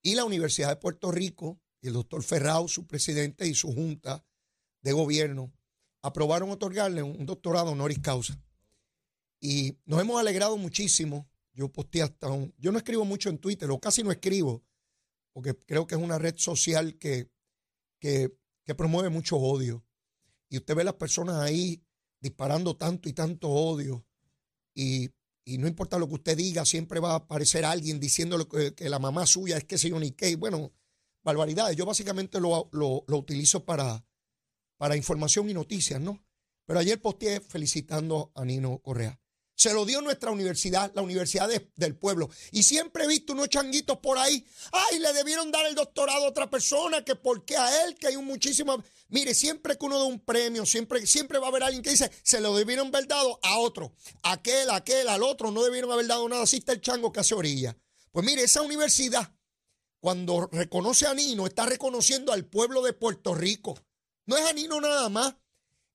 Y 0.00 0.14
la 0.14 0.24
Universidad 0.24 0.68
de 0.68 0.76
Puerto 0.76 1.10
Rico, 1.10 1.60
el 1.80 1.92
doctor 1.92 2.22
Ferrao, 2.22 2.68
su 2.68 2.86
presidente, 2.86 3.48
y 3.48 3.54
su 3.56 3.74
junta, 3.74 4.24
de 4.80 4.92
gobierno 4.92 5.52
aprobaron 6.02 6.50
otorgarle 6.50 7.02
un 7.02 7.26
doctorado 7.26 7.72
honoris 7.72 7.98
causa. 7.98 8.40
Y 9.40 9.76
nos 9.86 10.00
hemos 10.00 10.20
alegrado 10.20 10.56
muchísimo. 10.56 11.28
Yo 11.52 11.68
posteé 11.68 12.02
hasta 12.02 12.30
un... 12.30 12.54
Yo 12.58 12.70
no 12.70 12.78
escribo 12.78 13.04
mucho 13.04 13.28
en 13.28 13.38
Twitter, 13.38 13.68
o 13.72 13.80
casi 13.80 14.04
no 14.04 14.12
escribo, 14.12 14.62
porque 15.32 15.56
creo 15.56 15.84
que 15.84 15.96
es 15.96 16.00
una 16.00 16.20
red 16.20 16.36
social 16.36 16.96
que, 16.96 17.28
que, 17.98 18.30
promueve 18.76 19.08
mucho 19.08 19.36
odio. 19.36 19.84
Y 20.48 20.58
usted 20.58 20.76
ve 20.76 20.84
las 20.84 20.94
personas 20.94 21.40
ahí 21.40 21.82
disparando 22.20 22.76
tanto 22.76 23.08
y 23.08 23.12
tanto 23.14 23.48
odio. 23.48 24.06
Y, 24.76 25.10
no 25.44 25.66
importa 25.66 25.98
lo 25.98 26.08
que 26.08 26.14
usted 26.14 26.36
diga, 26.36 26.64
siempre 26.64 27.00
va 27.00 27.12
a 27.12 27.16
aparecer 27.16 27.64
alguien 27.64 27.98
diciéndole 27.98 28.46
que, 28.46 28.88
la 28.88 28.98
mamá 28.98 29.26
suya 29.26 29.56
es 29.56 29.64
que 29.64 29.78
se 29.78 29.90
yo 29.90 29.98
ni 29.98 30.12
qué. 30.12 30.36
Bueno, 30.36 30.72
barbaridades. 31.22 31.76
Yo 31.76 31.86
básicamente 31.86 32.40
lo, 32.40 32.68
lo, 32.72 33.04
lo 33.06 33.18
utilizo 33.18 33.64
para, 33.64 34.04
para 34.76 34.96
información 34.96 35.48
y 35.48 35.54
noticias, 35.54 36.00
¿no? 36.00 36.24
Pero 36.66 36.80
ayer 36.80 37.00
posteé 37.00 37.40
felicitando 37.40 38.32
a 38.34 38.44
Nino 38.44 38.78
Correa. 38.78 39.21
Se 39.54 39.72
lo 39.72 39.84
dio 39.84 40.00
nuestra 40.00 40.30
universidad, 40.30 40.90
la 40.94 41.02
Universidad 41.02 41.48
del 41.76 41.96
Pueblo. 41.96 42.30
Y 42.50 42.62
siempre 42.62 43.04
he 43.04 43.06
visto 43.06 43.32
unos 43.32 43.48
changuitos 43.48 43.98
por 43.98 44.18
ahí. 44.18 44.44
Ay, 44.72 44.98
le 44.98 45.12
debieron 45.12 45.52
dar 45.52 45.66
el 45.66 45.74
doctorado 45.74 46.24
a 46.24 46.28
otra 46.28 46.50
persona, 46.50 47.04
que 47.04 47.14
por 47.16 47.44
qué 47.44 47.56
a 47.56 47.84
él, 47.84 47.94
que 47.96 48.08
hay 48.08 48.16
un 48.16 48.24
muchísimo. 48.24 48.82
Mire, 49.08 49.34
siempre 49.34 49.76
que 49.76 49.84
uno 49.84 49.98
da 49.98 50.04
un 50.04 50.20
premio, 50.20 50.64
siempre, 50.64 51.06
siempre 51.06 51.38
va 51.38 51.46
a 51.46 51.50
haber 51.50 51.62
alguien 51.64 51.82
que 51.82 51.90
dice, 51.90 52.10
se 52.22 52.40
lo 52.40 52.56
debieron 52.56 52.88
haber 52.88 53.06
dado 53.06 53.38
a 53.42 53.58
otro. 53.58 53.92
Aquel, 54.22 54.70
aquel, 54.70 55.08
al 55.08 55.22
otro, 55.22 55.50
no 55.50 55.62
debieron 55.62 55.92
haber 55.92 56.06
dado 56.06 56.28
nada. 56.28 56.42
Así 56.42 56.56
está 56.56 56.72
el 56.72 56.80
chango 56.80 57.12
que 57.12 57.20
hace 57.20 57.34
orilla. 57.34 57.76
Pues 58.10 58.24
mire, 58.26 58.42
esa 58.42 58.62
universidad, 58.62 59.34
cuando 60.00 60.48
reconoce 60.50 61.06
a 61.06 61.14
Nino, 61.14 61.46
está 61.46 61.66
reconociendo 61.66 62.32
al 62.32 62.46
pueblo 62.46 62.82
de 62.82 62.94
Puerto 62.94 63.34
Rico. 63.34 63.78
No 64.26 64.36
es 64.36 64.44
a 64.44 64.52
Nino 64.52 64.80
nada 64.80 65.08
más. 65.08 65.34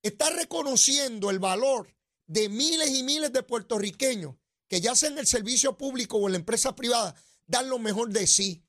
Está 0.03 0.29
reconociendo 0.29 1.29
el 1.29 1.39
valor 1.39 1.96
de 2.27 2.49
miles 2.49 2.89
y 2.91 3.03
miles 3.03 3.33
de 3.33 3.43
puertorriqueños 3.43 4.35
que 4.67 4.81
ya 4.81 4.95
sea 4.95 5.09
en 5.09 5.17
el 5.17 5.27
servicio 5.27 5.77
público 5.77 6.17
o 6.17 6.27
en 6.27 6.33
la 6.33 6.39
empresa 6.39 6.75
privada, 6.75 7.15
dan 7.45 7.69
lo 7.69 7.79
mejor 7.79 8.09
de 8.09 8.27
sí. 8.27 8.63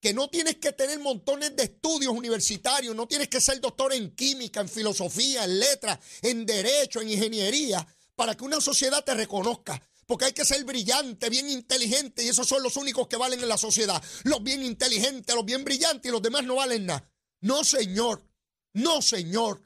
Que 0.00 0.14
no 0.14 0.28
tienes 0.28 0.56
que 0.56 0.72
tener 0.72 0.98
montones 0.98 1.54
de 1.54 1.64
estudios 1.64 2.12
universitarios, 2.12 2.94
no 2.94 3.06
tienes 3.06 3.28
que 3.28 3.40
ser 3.40 3.60
doctor 3.60 3.92
en 3.92 4.14
química, 4.14 4.60
en 4.60 4.68
filosofía, 4.68 5.44
en 5.44 5.60
letras, 5.60 5.98
en 6.22 6.44
derecho, 6.44 7.00
en 7.00 7.10
ingeniería, 7.10 7.86
para 8.14 8.36
que 8.36 8.44
una 8.44 8.60
sociedad 8.60 9.04
te 9.04 9.14
reconozca. 9.14 9.80
Porque 10.06 10.26
hay 10.26 10.32
que 10.32 10.44
ser 10.44 10.64
brillante, 10.64 11.30
bien 11.30 11.48
inteligente, 11.48 12.24
y 12.24 12.28
esos 12.28 12.48
son 12.48 12.62
los 12.62 12.76
únicos 12.76 13.06
que 13.06 13.16
valen 13.16 13.40
en 13.40 13.48
la 13.48 13.56
sociedad. 13.56 14.02
Los 14.24 14.42
bien 14.42 14.64
inteligentes, 14.64 15.34
los 15.34 15.44
bien 15.44 15.64
brillantes, 15.64 16.08
y 16.08 16.12
los 16.12 16.22
demás 16.22 16.44
no 16.44 16.56
valen 16.56 16.86
nada. 16.86 17.08
No, 17.40 17.62
señor. 17.64 18.28
No, 18.74 19.00
señor. 19.02 19.62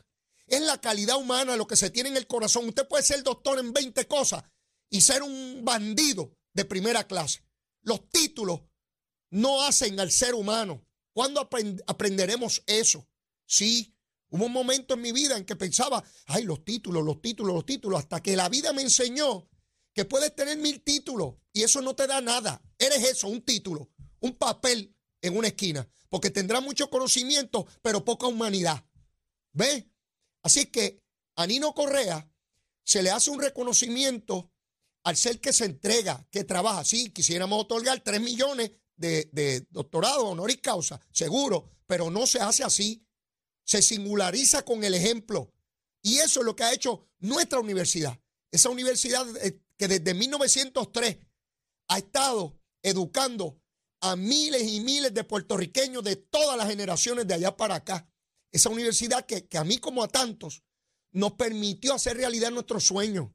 Es 0.46 0.60
la 0.60 0.80
calidad 0.80 1.16
humana 1.16 1.56
lo 1.56 1.66
que 1.66 1.76
se 1.76 1.90
tiene 1.90 2.10
en 2.10 2.16
el 2.16 2.26
corazón. 2.26 2.68
Usted 2.68 2.86
puede 2.86 3.02
ser 3.02 3.22
doctor 3.22 3.58
en 3.58 3.72
20 3.72 4.06
cosas 4.06 4.44
y 4.90 5.00
ser 5.00 5.22
un 5.22 5.64
bandido 5.64 6.36
de 6.52 6.64
primera 6.64 7.06
clase. 7.06 7.44
Los 7.82 8.08
títulos 8.10 8.60
no 9.30 9.62
hacen 9.62 9.98
al 10.00 10.10
ser 10.10 10.34
humano. 10.34 10.86
¿Cuándo 11.12 11.48
aprenderemos 11.86 12.62
eso? 12.66 13.08
Sí, 13.46 13.96
hubo 14.28 14.46
un 14.46 14.52
momento 14.52 14.94
en 14.94 15.00
mi 15.00 15.12
vida 15.12 15.36
en 15.36 15.44
que 15.44 15.56
pensaba, 15.56 16.04
ay, 16.26 16.44
los 16.44 16.64
títulos, 16.64 17.04
los 17.04 17.20
títulos, 17.20 17.54
los 17.54 17.66
títulos, 17.66 17.98
hasta 17.98 18.22
que 18.22 18.36
la 18.36 18.48
vida 18.48 18.72
me 18.72 18.82
enseñó 18.82 19.48
que 19.94 20.04
puedes 20.04 20.34
tener 20.34 20.58
mil 20.58 20.82
títulos 20.82 21.36
y 21.52 21.62
eso 21.62 21.80
no 21.80 21.96
te 21.96 22.06
da 22.06 22.20
nada. 22.20 22.62
Eres 22.78 23.02
eso, 23.02 23.28
un 23.28 23.40
título, 23.42 23.90
un 24.20 24.36
papel 24.36 24.94
en 25.22 25.36
una 25.36 25.48
esquina, 25.48 25.88
porque 26.10 26.30
tendrás 26.30 26.62
mucho 26.62 26.90
conocimiento, 26.90 27.66
pero 27.82 28.04
poca 28.04 28.26
humanidad. 28.26 28.84
¿Ves? 29.52 29.86
Así 30.46 30.66
que 30.66 31.02
a 31.34 31.44
Nino 31.44 31.74
Correa 31.74 32.30
se 32.84 33.02
le 33.02 33.10
hace 33.10 33.30
un 33.30 33.42
reconocimiento 33.42 34.52
al 35.02 35.16
ser 35.16 35.40
que 35.40 35.52
se 35.52 35.64
entrega, 35.64 36.24
que 36.30 36.44
trabaja. 36.44 36.84
Sí, 36.84 37.10
quisiéramos 37.10 37.60
otorgar 37.60 37.98
3 37.98 38.20
millones 38.20 38.70
de, 38.94 39.28
de 39.32 39.66
doctorado 39.70 40.28
honoris 40.28 40.58
causa, 40.58 41.00
seguro, 41.10 41.68
pero 41.88 42.10
no 42.10 42.28
se 42.28 42.38
hace 42.38 42.62
así. 42.62 43.04
Se 43.64 43.82
singulariza 43.82 44.64
con 44.64 44.84
el 44.84 44.94
ejemplo. 44.94 45.52
Y 46.00 46.18
eso 46.18 46.38
es 46.38 46.46
lo 46.46 46.54
que 46.54 46.62
ha 46.62 46.72
hecho 46.72 47.08
nuestra 47.18 47.58
universidad. 47.58 48.16
Esa 48.52 48.68
universidad 48.68 49.26
eh, 49.44 49.60
que 49.76 49.88
desde 49.88 50.14
1903 50.14 51.18
ha 51.88 51.98
estado 51.98 52.56
educando 52.82 53.60
a 54.00 54.14
miles 54.14 54.62
y 54.62 54.78
miles 54.78 55.12
de 55.12 55.24
puertorriqueños 55.24 56.04
de 56.04 56.14
todas 56.14 56.56
las 56.56 56.68
generaciones 56.68 57.26
de 57.26 57.34
allá 57.34 57.56
para 57.56 57.74
acá. 57.74 58.08
Esa 58.56 58.70
universidad 58.70 59.26
que, 59.26 59.46
a 59.58 59.64
mí 59.64 59.76
como 59.76 60.02
a 60.02 60.08
tantos 60.08 60.62
nos 61.12 61.32
permitió 61.32 61.92
hacer 61.92 62.16
realidad 62.16 62.50
nuestros 62.50 62.84
sueños. 62.84 63.28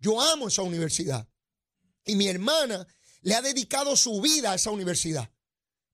Yo 0.00 0.20
amo 0.20 0.48
esa 0.48 0.62
universidad. 0.62 1.28
Y 2.04 2.16
mi 2.16 2.26
hermana 2.26 2.84
le 3.20 3.36
ha 3.36 3.40
dedicado 3.40 3.94
su 3.94 4.20
vida 4.20 4.50
a 4.50 4.56
esa 4.56 4.72
universidad. 4.72 5.32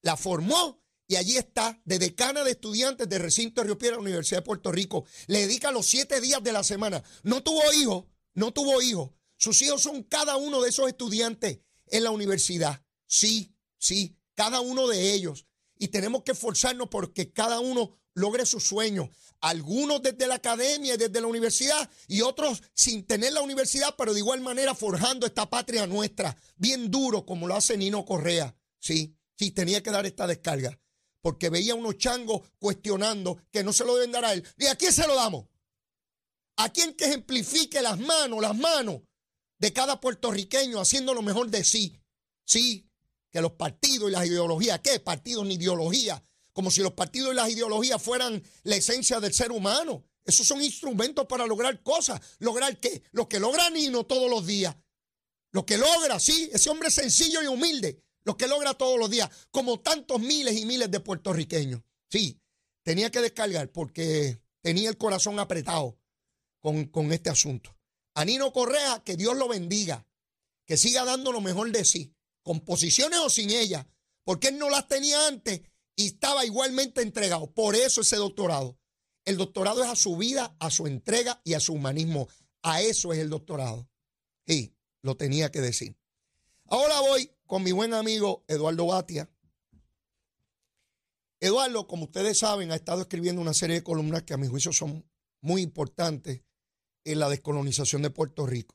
La 0.00 0.16
formó 0.16 0.82
y 1.06 1.16
allí 1.16 1.36
está, 1.36 1.78
de 1.84 1.98
decana 1.98 2.42
de 2.42 2.52
estudiantes 2.52 3.06
de 3.06 3.18
recinto 3.18 3.60
de 3.60 3.66
Río 3.66 3.76
Piedra, 3.76 3.98
Universidad 3.98 4.38
de 4.38 4.46
Puerto 4.46 4.72
Rico. 4.72 5.04
Le 5.26 5.40
dedica 5.40 5.72
los 5.72 5.84
siete 5.84 6.18
días 6.18 6.42
de 6.42 6.52
la 6.52 6.64
semana. 6.64 7.04
No 7.22 7.42
tuvo 7.42 7.60
hijos, 7.74 8.06
no 8.32 8.50
tuvo 8.52 8.80
hijos. 8.80 9.10
Sus 9.36 9.60
hijos 9.60 9.82
son 9.82 10.04
cada 10.04 10.38
uno 10.38 10.62
de 10.62 10.70
esos 10.70 10.88
estudiantes 10.88 11.58
en 11.88 12.04
la 12.04 12.12
universidad. 12.12 12.82
Sí, 13.04 13.54
sí, 13.76 14.16
cada 14.34 14.62
uno 14.62 14.88
de 14.88 15.12
ellos. 15.12 15.44
Y 15.76 15.88
tenemos 15.88 16.22
que 16.22 16.32
esforzarnos 16.32 16.88
porque 16.88 17.30
cada 17.30 17.60
uno 17.60 17.99
logre 18.14 18.46
sus 18.46 18.64
sueños. 18.64 19.08
Algunos 19.40 20.02
desde 20.02 20.26
la 20.26 20.34
academia 20.34 20.94
y 20.94 20.98
desde 20.98 21.20
la 21.20 21.26
universidad 21.26 21.90
y 22.08 22.20
otros 22.20 22.62
sin 22.74 23.06
tener 23.06 23.32
la 23.32 23.40
universidad, 23.40 23.94
pero 23.96 24.12
de 24.12 24.20
igual 24.20 24.40
manera 24.40 24.74
forjando 24.74 25.26
esta 25.26 25.48
patria 25.48 25.86
nuestra, 25.86 26.36
bien 26.56 26.90
duro 26.90 27.24
como 27.24 27.46
lo 27.46 27.54
hace 27.54 27.76
Nino 27.76 28.04
Correa. 28.04 28.54
Sí, 28.78 29.16
sí, 29.38 29.50
tenía 29.52 29.82
que 29.82 29.90
dar 29.90 30.04
esta 30.04 30.26
descarga, 30.26 30.78
porque 31.22 31.48
veía 31.48 31.74
unos 31.74 31.96
changos 31.96 32.42
cuestionando 32.58 33.38
que 33.50 33.64
no 33.64 33.72
se 33.72 33.84
lo 33.84 33.94
deben 33.94 34.12
dar 34.12 34.24
a 34.26 34.34
él. 34.34 34.46
¿Y 34.58 34.66
a 34.66 34.74
quién 34.74 34.92
se 34.92 35.06
lo 35.06 35.14
damos? 35.14 35.46
¿A 36.56 36.70
quién 36.70 36.92
que 36.92 37.06
ejemplifique 37.06 37.80
las 37.80 37.98
manos, 37.98 38.42
las 38.42 38.56
manos 38.56 39.00
de 39.58 39.72
cada 39.72 40.00
puertorriqueño 40.00 40.78
haciendo 40.78 41.14
lo 41.14 41.22
mejor 41.22 41.48
de 41.48 41.64
sí? 41.64 41.98
Sí, 42.44 42.90
que 43.30 43.40
los 43.40 43.52
partidos 43.52 44.10
y 44.10 44.12
las 44.12 44.26
ideologías, 44.26 44.80
¿qué 44.80 45.00
partidos 45.00 45.46
ni 45.46 45.54
ideología? 45.54 46.22
Como 46.60 46.70
si 46.70 46.82
los 46.82 46.92
partidos 46.92 47.32
y 47.32 47.36
las 47.36 47.48
ideologías 47.48 48.02
fueran 48.02 48.42
la 48.64 48.76
esencia 48.76 49.18
del 49.18 49.32
ser 49.32 49.50
humano. 49.50 50.04
Esos 50.26 50.46
son 50.46 50.60
instrumentos 50.60 51.24
para 51.24 51.46
lograr 51.46 51.82
cosas. 51.82 52.20
¿Lograr 52.38 52.78
qué? 52.78 53.02
Lo 53.12 53.30
que 53.30 53.40
logra 53.40 53.70
Nino 53.70 54.04
todos 54.04 54.28
los 54.30 54.46
días. 54.46 54.76
Lo 55.52 55.64
que 55.64 55.78
logra, 55.78 56.20
sí, 56.20 56.50
ese 56.52 56.68
hombre 56.68 56.90
sencillo 56.90 57.42
y 57.42 57.46
humilde. 57.46 58.04
Lo 58.24 58.36
que 58.36 58.46
logra 58.46 58.74
todos 58.74 58.98
los 58.98 59.08
días, 59.08 59.30
como 59.50 59.80
tantos 59.80 60.20
miles 60.20 60.54
y 60.58 60.66
miles 60.66 60.90
de 60.90 61.00
puertorriqueños. 61.00 61.80
Sí, 62.10 62.38
tenía 62.82 63.10
que 63.10 63.22
descargar 63.22 63.72
porque 63.72 64.42
tenía 64.60 64.90
el 64.90 64.98
corazón 64.98 65.38
apretado 65.38 65.98
con, 66.58 66.88
con 66.88 67.10
este 67.10 67.30
asunto. 67.30 67.74
A 68.12 68.26
Nino 68.26 68.52
Correa, 68.52 69.02
que 69.02 69.16
Dios 69.16 69.34
lo 69.34 69.48
bendiga, 69.48 70.06
que 70.66 70.76
siga 70.76 71.06
dando 71.06 71.32
lo 71.32 71.40
mejor 71.40 71.72
de 71.72 71.86
sí, 71.86 72.14
con 72.42 72.60
posiciones 72.60 73.18
o 73.20 73.30
sin 73.30 73.48
ella, 73.48 73.88
porque 74.24 74.48
él 74.48 74.58
no 74.58 74.68
las 74.68 74.88
tenía 74.88 75.26
antes 75.26 75.62
y 76.00 76.06
estaba 76.06 76.46
igualmente 76.46 77.02
entregado. 77.02 77.52
Por 77.52 77.76
eso 77.76 78.00
ese 78.00 78.16
doctorado. 78.16 78.78
El 79.26 79.36
doctorado 79.36 79.84
es 79.84 79.90
a 79.90 79.96
su 79.96 80.16
vida, 80.16 80.56
a 80.58 80.70
su 80.70 80.86
entrega 80.86 81.42
y 81.44 81.52
a 81.52 81.60
su 81.60 81.74
humanismo. 81.74 82.26
A 82.62 82.80
eso 82.80 83.12
es 83.12 83.18
el 83.18 83.28
doctorado. 83.28 83.86
Y 84.46 84.72
lo 85.02 85.18
tenía 85.18 85.50
que 85.50 85.60
decir. 85.60 85.98
Ahora 86.64 87.00
voy 87.00 87.30
con 87.44 87.62
mi 87.62 87.72
buen 87.72 87.92
amigo 87.92 88.44
Eduardo 88.48 88.86
Batia. 88.86 89.28
Eduardo, 91.38 91.86
como 91.86 92.04
ustedes 92.04 92.38
saben, 92.38 92.72
ha 92.72 92.76
estado 92.76 93.02
escribiendo 93.02 93.42
una 93.42 93.52
serie 93.52 93.76
de 93.76 93.84
columnas 93.84 94.22
que 94.22 94.32
a 94.32 94.38
mi 94.38 94.46
juicio 94.46 94.72
son 94.72 95.06
muy 95.42 95.60
importantes 95.60 96.42
en 97.04 97.18
la 97.18 97.28
descolonización 97.28 98.00
de 98.00 98.08
Puerto 98.08 98.46
Rico. 98.46 98.74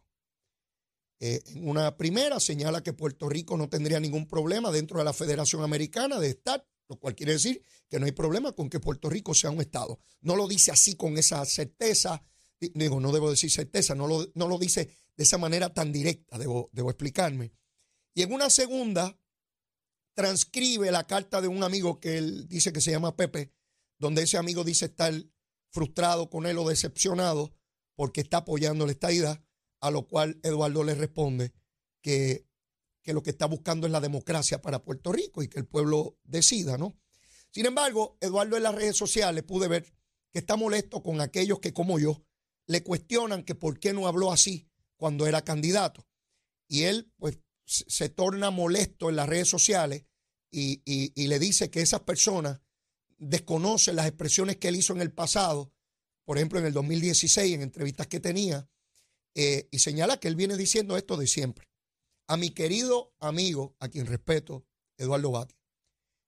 Eh, 1.20 1.42
en 1.48 1.68
una 1.68 1.98
primera 1.98 2.40
señala 2.40 2.84
que 2.84 2.94
Puerto 2.94 3.30
Rico 3.30 3.58
no 3.58 3.68
tendría 3.68 4.00
ningún 4.00 4.28
problema 4.28 4.70
dentro 4.70 5.00
de 5.00 5.06
la 5.06 5.14
Federación 5.14 5.64
Americana 5.64 6.20
de 6.20 6.30
estar 6.30 6.68
lo 6.88 7.00
cual 7.00 7.16
quiere 7.16 7.34
decir 7.34 7.62
que 7.90 8.00
no 8.00 8.06
hay 8.06 8.12
problema 8.12 8.52
con 8.52 8.70
que 8.70 8.80
Puerto 8.80 9.10
Rico 9.10 9.34
sea 9.34 9.52
un 9.52 9.62
Estado. 9.62 10.00
No 10.22 10.36
lo 10.36 10.48
dice 10.48 10.72
así 10.72 10.96
con 10.96 11.18
esa 11.18 11.44
certeza, 11.46 12.22
digo, 12.60 13.00
no 13.00 13.12
debo 13.12 13.30
decir 13.30 13.52
certeza, 13.52 13.96
no 13.96 14.08
lo, 14.08 14.28
no 14.36 14.48
lo 14.48 14.58
dice 14.58 14.90
de 15.16 15.24
esa 15.24 15.38
manera 15.38 15.74
tan 15.74 15.92
directa, 15.92 16.38
debo, 16.38 16.70
debo 16.74 16.90
explicarme. 16.90 17.54
Y 18.14 18.22
en 18.22 18.34
una 18.34 18.50
segunda, 18.50 19.18
transcribe 20.16 20.92
la 20.92 21.06
carta 21.06 21.42
de 21.42 21.48
un 21.48 21.64
amigo 21.64 22.00
que 22.00 22.18
él 22.18 22.48
dice 22.48 22.74
que 22.74 22.82
se 22.82 22.92
llama 22.92 23.16
Pepe, 23.16 23.54
donde 24.00 24.24
ese 24.24 24.38
amigo 24.38 24.64
dice 24.64 24.86
estar 24.86 25.14
frustrado 25.72 26.30
con 26.30 26.46
él 26.46 26.58
o 26.58 26.68
decepcionado 26.68 27.54
porque 27.96 28.22
está 28.22 28.38
apoyando 28.38 28.86
la 28.86 28.94
estadidad, 28.94 29.44
a 29.82 29.92
lo 29.92 30.08
cual 30.08 30.40
Eduardo 30.44 30.84
le 30.84 30.96
responde 30.96 31.54
que 32.02 32.45
que 33.06 33.14
lo 33.14 33.22
que 33.22 33.30
está 33.30 33.46
buscando 33.46 33.86
es 33.86 33.94
la 33.94 34.02
democracia 34.02 34.62
para 34.62 34.84
Puerto 34.84 35.14
Rico 35.14 35.44
y 35.44 35.48
que 35.48 35.60
el 35.60 35.68
pueblo 35.68 36.18
decida, 36.24 36.78
¿no? 36.78 36.98
Sin 37.52 37.68
embargo, 37.68 38.18
Eduardo 38.20 38.58
en 38.58 38.64
las 38.64 38.74
redes 38.74 38.98
sociales 38.98 39.44
pude 39.44 39.68
ver 39.68 39.86
que 40.32 40.40
está 40.40 40.58
molesto 40.58 41.04
con 41.04 41.22
aquellos 41.22 41.60
que, 41.60 41.72
como 41.72 42.00
yo, 42.00 42.26
le 42.66 42.84
cuestionan 42.84 43.44
que 43.44 43.54
por 43.54 43.80
qué 43.80 43.94
no 43.94 44.08
habló 44.08 44.32
así 44.32 44.68
cuando 44.98 45.28
era 45.28 45.44
candidato. 45.44 46.08
Y 46.68 46.84
él, 46.84 47.14
pues, 47.18 47.38
se 47.64 48.10
torna 48.10 48.50
molesto 48.50 49.10
en 49.10 49.18
las 49.18 49.30
redes 49.30 49.48
sociales 49.48 50.06
y, 50.50 51.28
le 51.28 51.40
dice 51.40 51.70
que 51.70 51.82
esas 51.82 52.02
personas 52.02 52.60
desconocen 53.18 53.98
las 53.98 54.08
expresiones 54.08 54.58
que 54.58 54.70
él 54.70 54.78
hizo 54.78 54.94
en 54.94 55.02
el 55.02 55.12
pasado, 55.12 55.72
por 56.24 56.38
ejemplo, 56.38 56.58
en 56.58 56.66
el 56.66 56.74
2016, 56.74 57.54
en 57.54 57.62
entrevistas 57.62 58.08
que 58.08 58.20
tenía, 58.20 58.68
eh, 59.36 59.68
y 59.70 59.80
señala 59.80 60.20
que 60.20 60.28
él 60.28 60.36
viene 60.36 60.58
diciendo 60.58 60.98
esto 60.98 61.18
de 61.18 61.28
siempre 61.28 61.75
a 62.28 62.38
mi 62.38 62.50
querido 62.52 63.14
amigo, 63.20 63.76
a 63.80 63.90
quien 63.90 64.06
respeto, 64.06 64.66
Eduardo 64.98 65.32
Bati. 65.32 65.56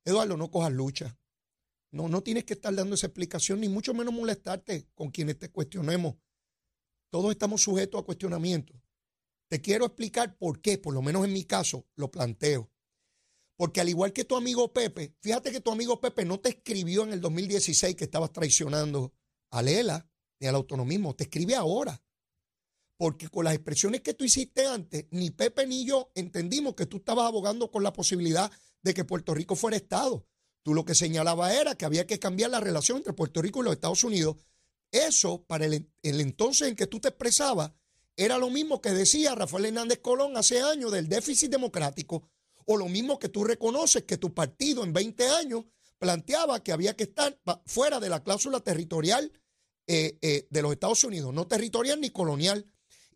Eduardo, 0.05 0.37
no 0.37 0.51
cojas 0.51 0.71
lucha. 0.71 1.17
No, 1.91 2.07
no 2.09 2.21
tienes 2.21 2.43
que 2.43 2.53
estar 2.53 2.73
dando 2.73 2.95
esa 2.95 3.07
explicación, 3.07 3.61
ni 3.61 3.69
mucho 3.69 3.93
menos 3.93 4.13
molestarte 4.13 4.87
con 4.93 5.09
quienes 5.09 5.39
te 5.39 5.49
cuestionemos. 5.49 6.15
Todos 7.09 7.31
estamos 7.31 7.61
sujetos 7.61 8.01
a 8.01 8.05
cuestionamiento. 8.05 8.73
Te 9.49 9.61
quiero 9.61 9.85
explicar 9.85 10.37
por 10.37 10.61
qué, 10.61 10.77
por 10.77 10.93
lo 10.93 11.01
menos 11.01 11.25
en 11.25 11.33
mi 11.33 11.45
caso, 11.45 11.87
lo 11.95 12.11
planteo. 12.11 12.69
Porque 13.55 13.81
al 13.81 13.89
igual 13.89 14.13
que 14.13 14.25
tu 14.25 14.35
amigo 14.35 14.71
Pepe, 14.71 15.15
fíjate 15.21 15.51
que 15.51 15.61
tu 15.61 15.71
amigo 15.71 15.99
Pepe 15.99 16.25
no 16.25 16.39
te 16.39 16.49
escribió 16.49 17.03
en 17.03 17.13
el 17.13 17.21
2016 17.21 17.95
que 17.95 18.03
estabas 18.03 18.31
traicionando 18.31 19.13
a 19.49 19.61
Lela 19.61 20.07
ni 20.39 20.47
al 20.47 20.55
autonomismo, 20.55 21.15
te 21.15 21.23
escribe 21.23 21.55
ahora. 21.55 22.03
Porque 22.97 23.29
con 23.29 23.45
las 23.45 23.53
expresiones 23.53 24.01
que 24.01 24.13
tú 24.13 24.25
hiciste 24.25 24.65
antes, 24.65 25.05
ni 25.11 25.29
Pepe 25.29 25.67
ni 25.67 25.85
yo 25.85 26.11
entendimos 26.15 26.75
que 26.75 26.87
tú 26.87 26.97
estabas 26.97 27.27
abogando 27.27 27.69
con 27.69 27.83
la 27.83 27.93
posibilidad 27.93 28.51
de 28.81 28.93
que 28.93 29.05
Puerto 29.05 29.33
Rico 29.33 29.55
fuera 29.55 29.77
Estado. 29.77 30.25
Tú 30.63 30.73
lo 30.73 30.83
que 30.83 30.95
señalaba 30.95 31.53
era 31.53 31.75
que 31.75 31.85
había 31.85 32.07
que 32.07 32.19
cambiar 32.19 32.49
la 32.49 32.59
relación 32.59 32.97
entre 32.97 33.13
Puerto 33.13 33.41
Rico 33.41 33.61
y 33.61 33.63
los 33.63 33.73
Estados 33.73 34.03
Unidos. 34.03 34.35
Eso, 34.91 35.43
para 35.43 35.65
el, 35.65 35.89
entonces 36.01 36.67
en 36.67 36.75
que 36.75 36.87
tú 36.87 36.99
te 36.99 37.09
expresabas, 37.09 37.71
era 38.15 38.37
lo 38.37 38.49
mismo 38.49 38.81
que 38.81 38.89
decía 38.89 39.35
Rafael 39.35 39.65
Hernández 39.65 39.99
Colón 39.99 40.35
hace 40.37 40.61
años 40.61 40.91
del 40.91 41.07
déficit 41.07 41.51
democrático, 41.51 42.23
o 42.65 42.75
lo 42.75 42.87
mismo 42.87 43.19
que 43.19 43.29
tú 43.29 43.43
reconoces 43.43 44.03
que 44.03 44.17
tu 44.17 44.33
partido 44.33 44.83
en 44.83 44.91
20 44.91 45.29
años 45.29 45.65
planteaba 45.99 46.63
que 46.63 46.71
había 46.71 46.95
que 46.95 47.03
estar 47.03 47.39
fuera 47.65 47.99
de 47.99 48.09
la 48.09 48.23
cláusula 48.23 48.59
territorial 48.59 49.31
eh, 49.87 50.17
eh, 50.21 50.47
de 50.49 50.61
los 50.61 50.73
Estados 50.73 51.03
Unidos, 51.03 51.33
no 51.33 51.47
territorial 51.47 52.01
ni 52.01 52.09
colonial. 52.09 52.65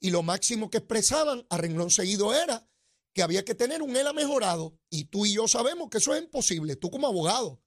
Y 0.02 0.10
lo 0.10 0.24
máximo 0.24 0.70
que 0.70 0.80
expresaban 0.80 1.46
a 1.50 1.58
renglón 1.58 1.92
seguido 1.92 2.34
era 2.34 2.68
que 3.14 3.22
había 3.22 3.46
que 3.46 3.56
tener 3.56 3.82
un 3.82 3.96
ELA 3.96 4.14
mejorado. 4.14 4.78
Y 4.90 5.06
tú 5.06 5.26
y 5.26 5.34
yo 5.34 5.48
sabemos 5.48 5.90
que 5.90 6.00
eso 6.00 6.14
es 6.16 6.24
imposible, 6.24 6.76
tú 6.76 6.90
como 6.90 7.08
abogado, 7.08 7.62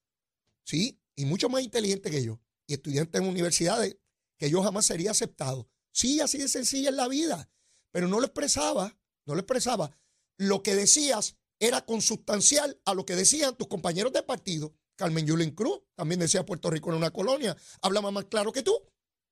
¿sí? 0.65 1.01
Y 1.17 1.25
mucho 1.27 1.49
más 1.49 1.63
inteligente 1.63 2.11
que 2.11 2.25
yo, 2.25 2.41
y 2.67 2.75
estudiante 2.75 3.19
en 3.19 3.29
universidades, 3.29 3.97
que 4.37 4.51
yo 4.51 4.63
jamás 4.63 4.87
sería 4.87 5.13
aceptado. 5.13 5.71
Sí, 5.93 6.21
así 6.21 6.39
de 6.39 6.49
sencilla 6.49 6.91
es 6.91 6.97
la 6.97 7.09
vida. 7.09 7.49
Pero 7.93 8.09
no 8.09 8.19
lo 8.19 8.27
expresaba, 8.27 8.99
no 9.27 9.35
lo 9.35 9.41
expresaba. 9.41 9.97
Lo 10.37 10.63
que 10.65 10.75
decías 10.75 11.37
era 11.61 11.85
consustancial 11.87 12.81
a 12.85 12.95
lo 12.95 13.07
que 13.07 13.15
decían 13.15 13.57
tus 13.57 13.69
compañeros 13.69 14.13
de 14.13 14.25
partido. 14.25 14.75
Carmen 14.97 15.27
Yulín 15.27 15.53
Cruz 15.53 15.83
también 15.95 16.21
decía 16.21 16.45
Puerto 16.45 16.71
Rico 16.71 16.91
en 16.91 16.97
una 16.97 17.13
colonia. 17.13 17.57
Hablaba 17.81 18.11
más 18.11 18.25
claro 18.25 18.53
que 18.53 18.63
tú, 18.63 18.77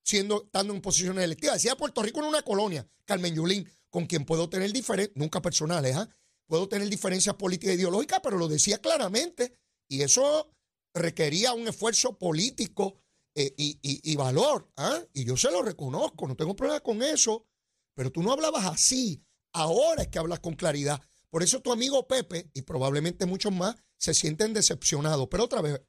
siendo, 0.03 0.45
estando 0.45 0.75
en 0.75 0.81
posiciones 0.81 1.25
electivas. 1.25 1.57
Decía 1.57 1.77
Puerto 1.77 2.03
Rico 2.03 2.21
en 2.21 2.27
una 2.27 2.43
colonia. 2.43 2.89
Carmen 3.05 3.35
Yulín, 3.35 3.69
con 3.91 4.07
quien 4.07 4.25
puedo 4.25 4.49
tener 4.49 4.73
diferencias, 4.73 5.17
nunca 5.17 5.43
personales, 5.43 5.97
¿ah? 5.97 6.09
puedo 6.47 6.69
tener 6.69 6.89
diferencias 6.89 7.37
políticas 7.37 7.75
e 7.75 7.79
ideológicas, 7.79 8.21
pero 8.23 8.39
lo 8.39 8.49
decía 8.49 8.79
claramente. 8.79 9.59
Y 9.89 10.03
eso 10.03 10.51
requería 10.95 11.53
un 11.53 11.69
esfuerzo 11.69 12.19
político 12.19 13.01
eh, 13.35 13.55
y, 13.57 14.17
valor. 14.17 14.71
¿ah? 14.77 15.01
Y 15.13 15.25
yo 15.25 15.37
se 15.37 15.51
lo 15.51 15.63
reconozco, 15.63 16.27
no 16.27 16.37
tengo 16.37 16.55
problema 16.55 16.81
con 16.81 17.03
eso, 17.03 17.47
pero 17.95 18.11
tú 18.11 18.23
no 18.23 18.33
hablabas 18.33 18.67
así. 18.67 19.25
Ahora 19.55 20.03
es 20.03 20.09
que 20.09 20.19
hablas 20.19 20.41
con 20.41 20.55
claridad. 20.55 21.01
Por 21.31 21.43
eso 21.43 21.61
tu 21.61 21.73
amigo 21.73 22.07
Pepe 22.07 22.51
y 22.55 22.63
probablemente 22.63 23.27
muchos 23.27 23.53
más 23.53 23.77
se 23.97 24.15
sienten 24.15 24.53
decepcionados. 24.53 25.29
Pero 25.31 25.45
otra 25.45 25.63
vez, 25.63 25.81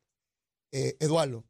eh, 0.72 0.96
Eduardo, 1.00 1.46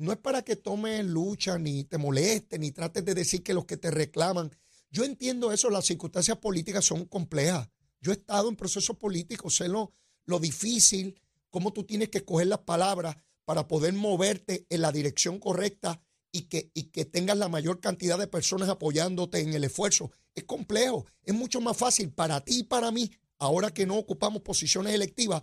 no 0.00 0.12
es 0.12 0.18
para 0.18 0.42
que 0.42 0.56
tomes 0.56 1.04
lucha, 1.04 1.58
ni 1.58 1.84
te 1.84 1.98
moleste, 1.98 2.58
ni 2.58 2.72
trates 2.72 3.04
de 3.04 3.14
decir 3.14 3.42
que 3.42 3.52
los 3.52 3.66
que 3.66 3.76
te 3.76 3.90
reclaman. 3.90 4.50
Yo 4.90 5.04
entiendo 5.04 5.52
eso, 5.52 5.68
las 5.68 5.84
circunstancias 5.84 6.38
políticas 6.38 6.86
son 6.86 7.04
complejas. 7.04 7.68
Yo 8.00 8.10
he 8.10 8.14
estado 8.14 8.48
en 8.48 8.56
procesos 8.56 8.96
políticos, 8.96 9.56
sé 9.56 9.68
lo, 9.68 9.92
lo 10.24 10.40
difícil, 10.40 11.20
cómo 11.50 11.74
tú 11.74 11.84
tienes 11.84 12.08
que 12.08 12.24
coger 12.24 12.46
las 12.46 12.60
palabras 12.60 13.14
para 13.44 13.68
poder 13.68 13.92
moverte 13.92 14.66
en 14.70 14.80
la 14.80 14.90
dirección 14.90 15.38
correcta 15.38 16.00
y 16.32 16.42
que, 16.42 16.70
y 16.72 16.84
que 16.84 17.04
tengas 17.04 17.36
la 17.36 17.48
mayor 17.48 17.78
cantidad 17.80 18.18
de 18.18 18.26
personas 18.26 18.70
apoyándote 18.70 19.40
en 19.40 19.52
el 19.52 19.64
esfuerzo. 19.64 20.10
Es 20.34 20.44
complejo, 20.44 21.04
es 21.24 21.34
mucho 21.34 21.60
más 21.60 21.76
fácil 21.76 22.10
para 22.10 22.40
ti 22.42 22.60
y 22.60 22.62
para 22.62 22.90
mí, 22.90 23.10
ahora 23.38 23.70
que 23.70 23.84
no 23.84 23.98
ocupamos 23.98 24.40
posiciones 24.40 24.94
electivas, 24.94 25.42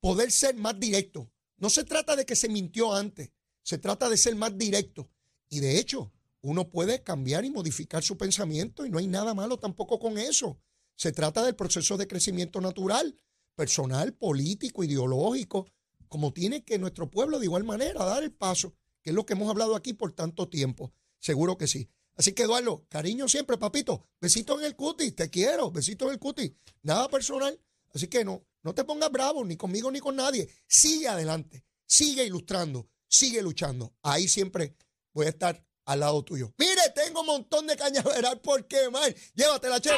poder 0.00 0.32
ser 0.32 0.54
más 0.54 0.80
directo. 0.80 1.30
No 1.58 1.68
se 1.68 1.84
trata 1.84 2.16
de 2.16 2.24
que 2.24 2.36
se 2.36 2.48
mintió 2.48 2.94
antes, 2.94 3.32
se 3.68 3.76
trata 3.76 4.08
de 4.08 4.16
ser 4.16 4.34
más 4.34 4.56
directo. 4.56 5.10
Y 5.50 5.60
de 5.60 5.78
hecho, 5.78 6.10
uno 6.40 6.70
puede 6.70 7.02
cambiar 7.02 7.44
y 7.44 7.50
modificar 7.50 8.02
su 8.02 8.16
pensamiento 8.16 8.86
y 8.86 8.88
no 8.88 8.96
hay 8.96 9.06
nada 9.06 9.34
malo 9.34 9.58
tampoco 9.58 9.98
con 9.98 10.16
eso. 10.16 10.58
Se 10.96 11.12
trata 11.12 11.44
del 11.44 11.54
proceso 11.54 11.98
de 11.98 12.06
crecimiento 12.06 12.62
natural, 12.62 13.14
personal, 13.54 14.14
político, 14.14 14.84
ideológico, 14.84 15.66
como 16.08 16.32
tiene 16.32 16.64
que 16.64 16.78
nuestro 16.78 17.10
pueblo 17.10 17.38
de 17.38 17.44
igual 17.44 17.64
manera 17.64 18.06
dar 18.06 18.22
el 18.22 18.32
paso, 18.32 18.72
que 19.02 19.10
es 19.10 19.14
lo 19.14 19.26
que 19.26 19.34
hemos 19.34 19.50
hablado 19.50 19.76
aquí 19.76 19.92
por 19.92 20.12
tanto 20.12 20.48
tiempo. 20.48 20.94
Seguro 21.18 21.58
que 21.58 21.66
sí. 21.66 21.90
Así 22.16 22.32
que 22.32 22.44
Eduardo, 22.44 22.86
cariño 22.88 23.28
siempre, 23.28 23.58
papito. 23.58 24.06
Besito 24.18 24.58
en 24.58 24.64
el 24.64 24.76
cutis, 24.76 25.14
te 25.14 25.28
quiero, 25.28 25.70
besito 25.70 26.06
en 26.06 26.12
el 26.12 26.18
cutis. 26.18 26.52
Nada 26.80 27.06
personal. 27.10 27.60
Así 27.92 28.06
que 28.06 28.24
no, 28.24 28.46
no 28.62 28.74
te 28.74 28.84
pongas 28.84 29.12
bravo 29.12 29.44
ni 29.44 29.58
conmigo 29.58 29.90
ni 29.90 30.00
con 30.00 30.16
nadie. 30.16 30.48
Sigue 30.66 31.08
adelante, 31.08 31.66
sigue 31.84 32.24
ilustrando, 32.24 32.88
sigue 33.08 33.42
luchando. 33.42 33.94
Ahí 34.02 34.28
siempre 34.28 34.74
voy 35.12 35.26
a 35.26 35.30
estar 35.30 35.64
al 35.86 36.00
lado 36.00 36.22
tuyo. 36.22 36.52
Mire, 36.58 36.82
tengo 36.94 37.20
un 37.20 37.26
montón 37.26 37.66
de 37.66 37.76
cañaveral 37.76 38.40
por 38.40 38.66
quemar. 38.66 39.14
Llévatela, 39.34 39.80
che. 39.80 39.90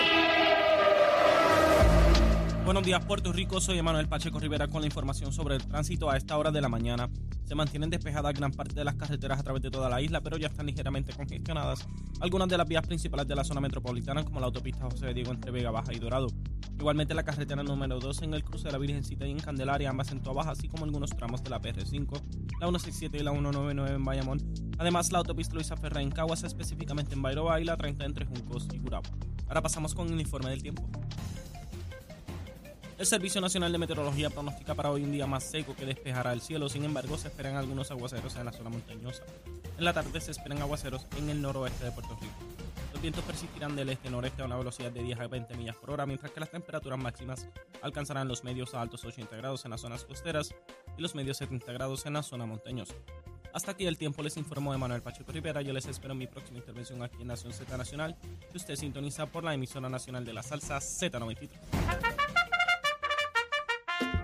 Buenos 2.64 2.84
días, 2.84 3.02
Puerto 3.04 3.32
Rico. 3.32 3.60
Soy 3.60 3.78
Emanuel 3.78 4.06
Pacheco 4.06 4.38
Rivera 4.38 4.68
con 4.68 4.82
la 4.82 4.86
información 4.86 5.32
sobre 5.32 5.56
el 5.56 5.66
tránsito 5.66 6.10
a 6.10 6.16
esta 6.16 6.36
hora 6.36 6.50
de 6.50 6.60
la 6.60 6.68
mañana. 6.68 7.08
Se 7.44 7.54
mantienen 7.54 7.88
despejadas 7.88 8.34
gran 8.34 8.52
parte 8.52 8.74
de 8.74 8.84
las 8.84 8.94
carreteras 8.96 9.40
a 9.40 9.42
través 9.42 9.62
de 9.62 9.70
toda 9.70 9.88
la 9.88 10.00
isla, 10.00 10.20
pero 10.20 10.36
ya 10.36 10.48
están 10.48 10.66
ligeramente 10.66 11.12
congestionadas 11.14 11.88
algunas 12.20 12.48
de 12.48 12.58
las 12.58 12.68
vías 12.68 12.86
principales 12.86 13.26
de 13.26 13.34
la 13.34 13.44
zona 13.44 13.60
metropolitana, 13.60 14.24
como 14.24 14.40
la 14.40 14.46
autopista 14.46 14.84
José 14.84 15.06
de 15.06 15.14
Diego 15.14 15.32
entre 15.32 15.50
Vega 15.50 15.70
Baja 15.70 15.92
y 15.94 15.98
Dorado. 15.98 16.28
Igualmente 16.78 17.14
la 17.14 17.22
carretera 17.22 17.62
número 17.62 17.98
2 17.98 18.22
en 18.22 18.34
el 18.34 18.44
cruce 18.44 18.68
de 18.68 18.72
la 18.72 18.78
Virgencita 18.78 19.26
y 19.26 19.32
en 19.32 19.40
Candelaria, 19.40 19.90
ambas 19.90 20.12
en 20.12 20.22
Toa 20.22 20.48
así 20.48 20.68
como 20.68 20.84
algunos 20.84 21.10
tramos 21.10 21.42
de 21.42 21.50
la 21.50 21.60
PR5, 21.60 22.12
la 22.60 22.66
167 22.68 23.18
y 23.18 23.22
la 23.22 23.32
199 23.32 23.96
en 23.96 24.04
Bayamón. 24.04 24.38
Además, 24.78 25.10
la 25.12 25.18
autopista 25.18 25.54
Luisa 25.54 25.76
Ferra 25.76 26.02
en 26.02 26.10
Caguas, 26.10 26.44
específicamente 26.44 27.14
en 27.14 27.22
Bairoba 27.22 27.58
y 27.60 27.64
la 27.64 27.76
30 27.76 28.04
entre 28.04 28.26
Juncos 28.26 28.68
y 28.72 28.78
Gurabo. 28.78 29.08
Ahora 29.48 29.62
pasamos 29.62 29.94
con 29.94 30.12
el 30.12 30.20
informe 30.20 30.50
del 30.50 30.62
tiempo. 30.62 30.88
El 33.00 33.06
Servicio 33.06 33.40
Nacional 33.40 33.72
de 33.72 33.78
Meteorología 33.78 34.28
pronostica 34.28 34.74
para 34.74 34.90
hoy 34.90 35.04
un 35.04 35.10
día 35.10 35.26
más 35.26 35.44
seco 35.44 35.74
que 35.74 35.86
despejará 35.86 36.34
el 36.34 36.42
cielo, 36.42 36.68
sin 36.68 36.84
embargo 36.84 37.16
se 37.16 37.28
esperan 37.28 37.56
algunos 37.56 37.90
aguaceros 37.90 38.36
en 38.36 38.44
la 38.44 38.52
zona 38.52 38.68
montañosa. 38.68 39.22
En 39.78 39.86
la 39.86 39.94
tarde 39.94 40.20
se 40.20 40.32
esperan 40.32 40.60
aguaceros 40.60 41.06
en 41.16 41.30
el 41.30 41.40
noroeste 41.40 41.86
de 41.86 41.92
Puerto 41.92 42.14
Rico. 42.20 42.34
Los 42.92 43.00
vientos 43.00 43.24
persistirán 43.24 43.74
del 43.74 43.88
este-noreste 43.88 44.42
a 44.42 44.44
una 44.44 44.58
velocidad 44.58 44.92
de 44.92 45.02
10 45.02 45.18
a 45.18 45.28
20 45.28 45.54
millas 45.56 45.76
por 45.76 45.92
hora, 45.92 46.04
mientras 46.04 46.30
que 46.30 46.40
las 46.40 46.50
temperaturas 46.50 46.98
máximas 46.98 47.48
alcanzarán 47.80 48.28
los 48.28 48.44
medios 48.44 48.74
a 48.74 48.82
altos 48.82 49.02
80 49.02 49.34
grados 49.34 49.64
en 49.64 49.70
las 49.70 49.80
zonas 49.80 50.04
costeras 50.04 50.54
y 50.98 51.00
los 51.00 51.14
medios 51.14 51.38
70 51.38 51.72
grados 51.72 52.04
en 52.04 52.12
la 52.12 52.22
zona 52.22 52.44
montañosa. 52.44 52.92
Hasta 53.54 53.70
aquí 53.70 53.86
el 53.86 53.96
tiempo 53.96 54.22
les 54.22 54.36
informó 54.36 54.76
Manuel 54.76 55.00
Pacheco 55.00 55.32
Rivera. 55.32 55.62
Yo 55.62 55.72
les 55.72 55.86
espero 55.86 56.12
en 56.12 56.18
mi 56.18 56.26
próxima 56.26 56.58
intervención 56.58 57.02
aquí 57.02 57.22
en 57.22 57.28
Nación 57.28 57.54
Z 57.54 57.74
Nacional, 57.78 58.18
que 58.50 58.58
usted 58.58 58.76
sintoniza 58.76 59.24
por 59.24 59.42
la 59.42 59.54
emisora 59.54 59.88
nacional 59.88 60.26
de 60.26 60.34
la 60.34 60.42
salsa 60.42 60.76
Z93. 60.76 62.19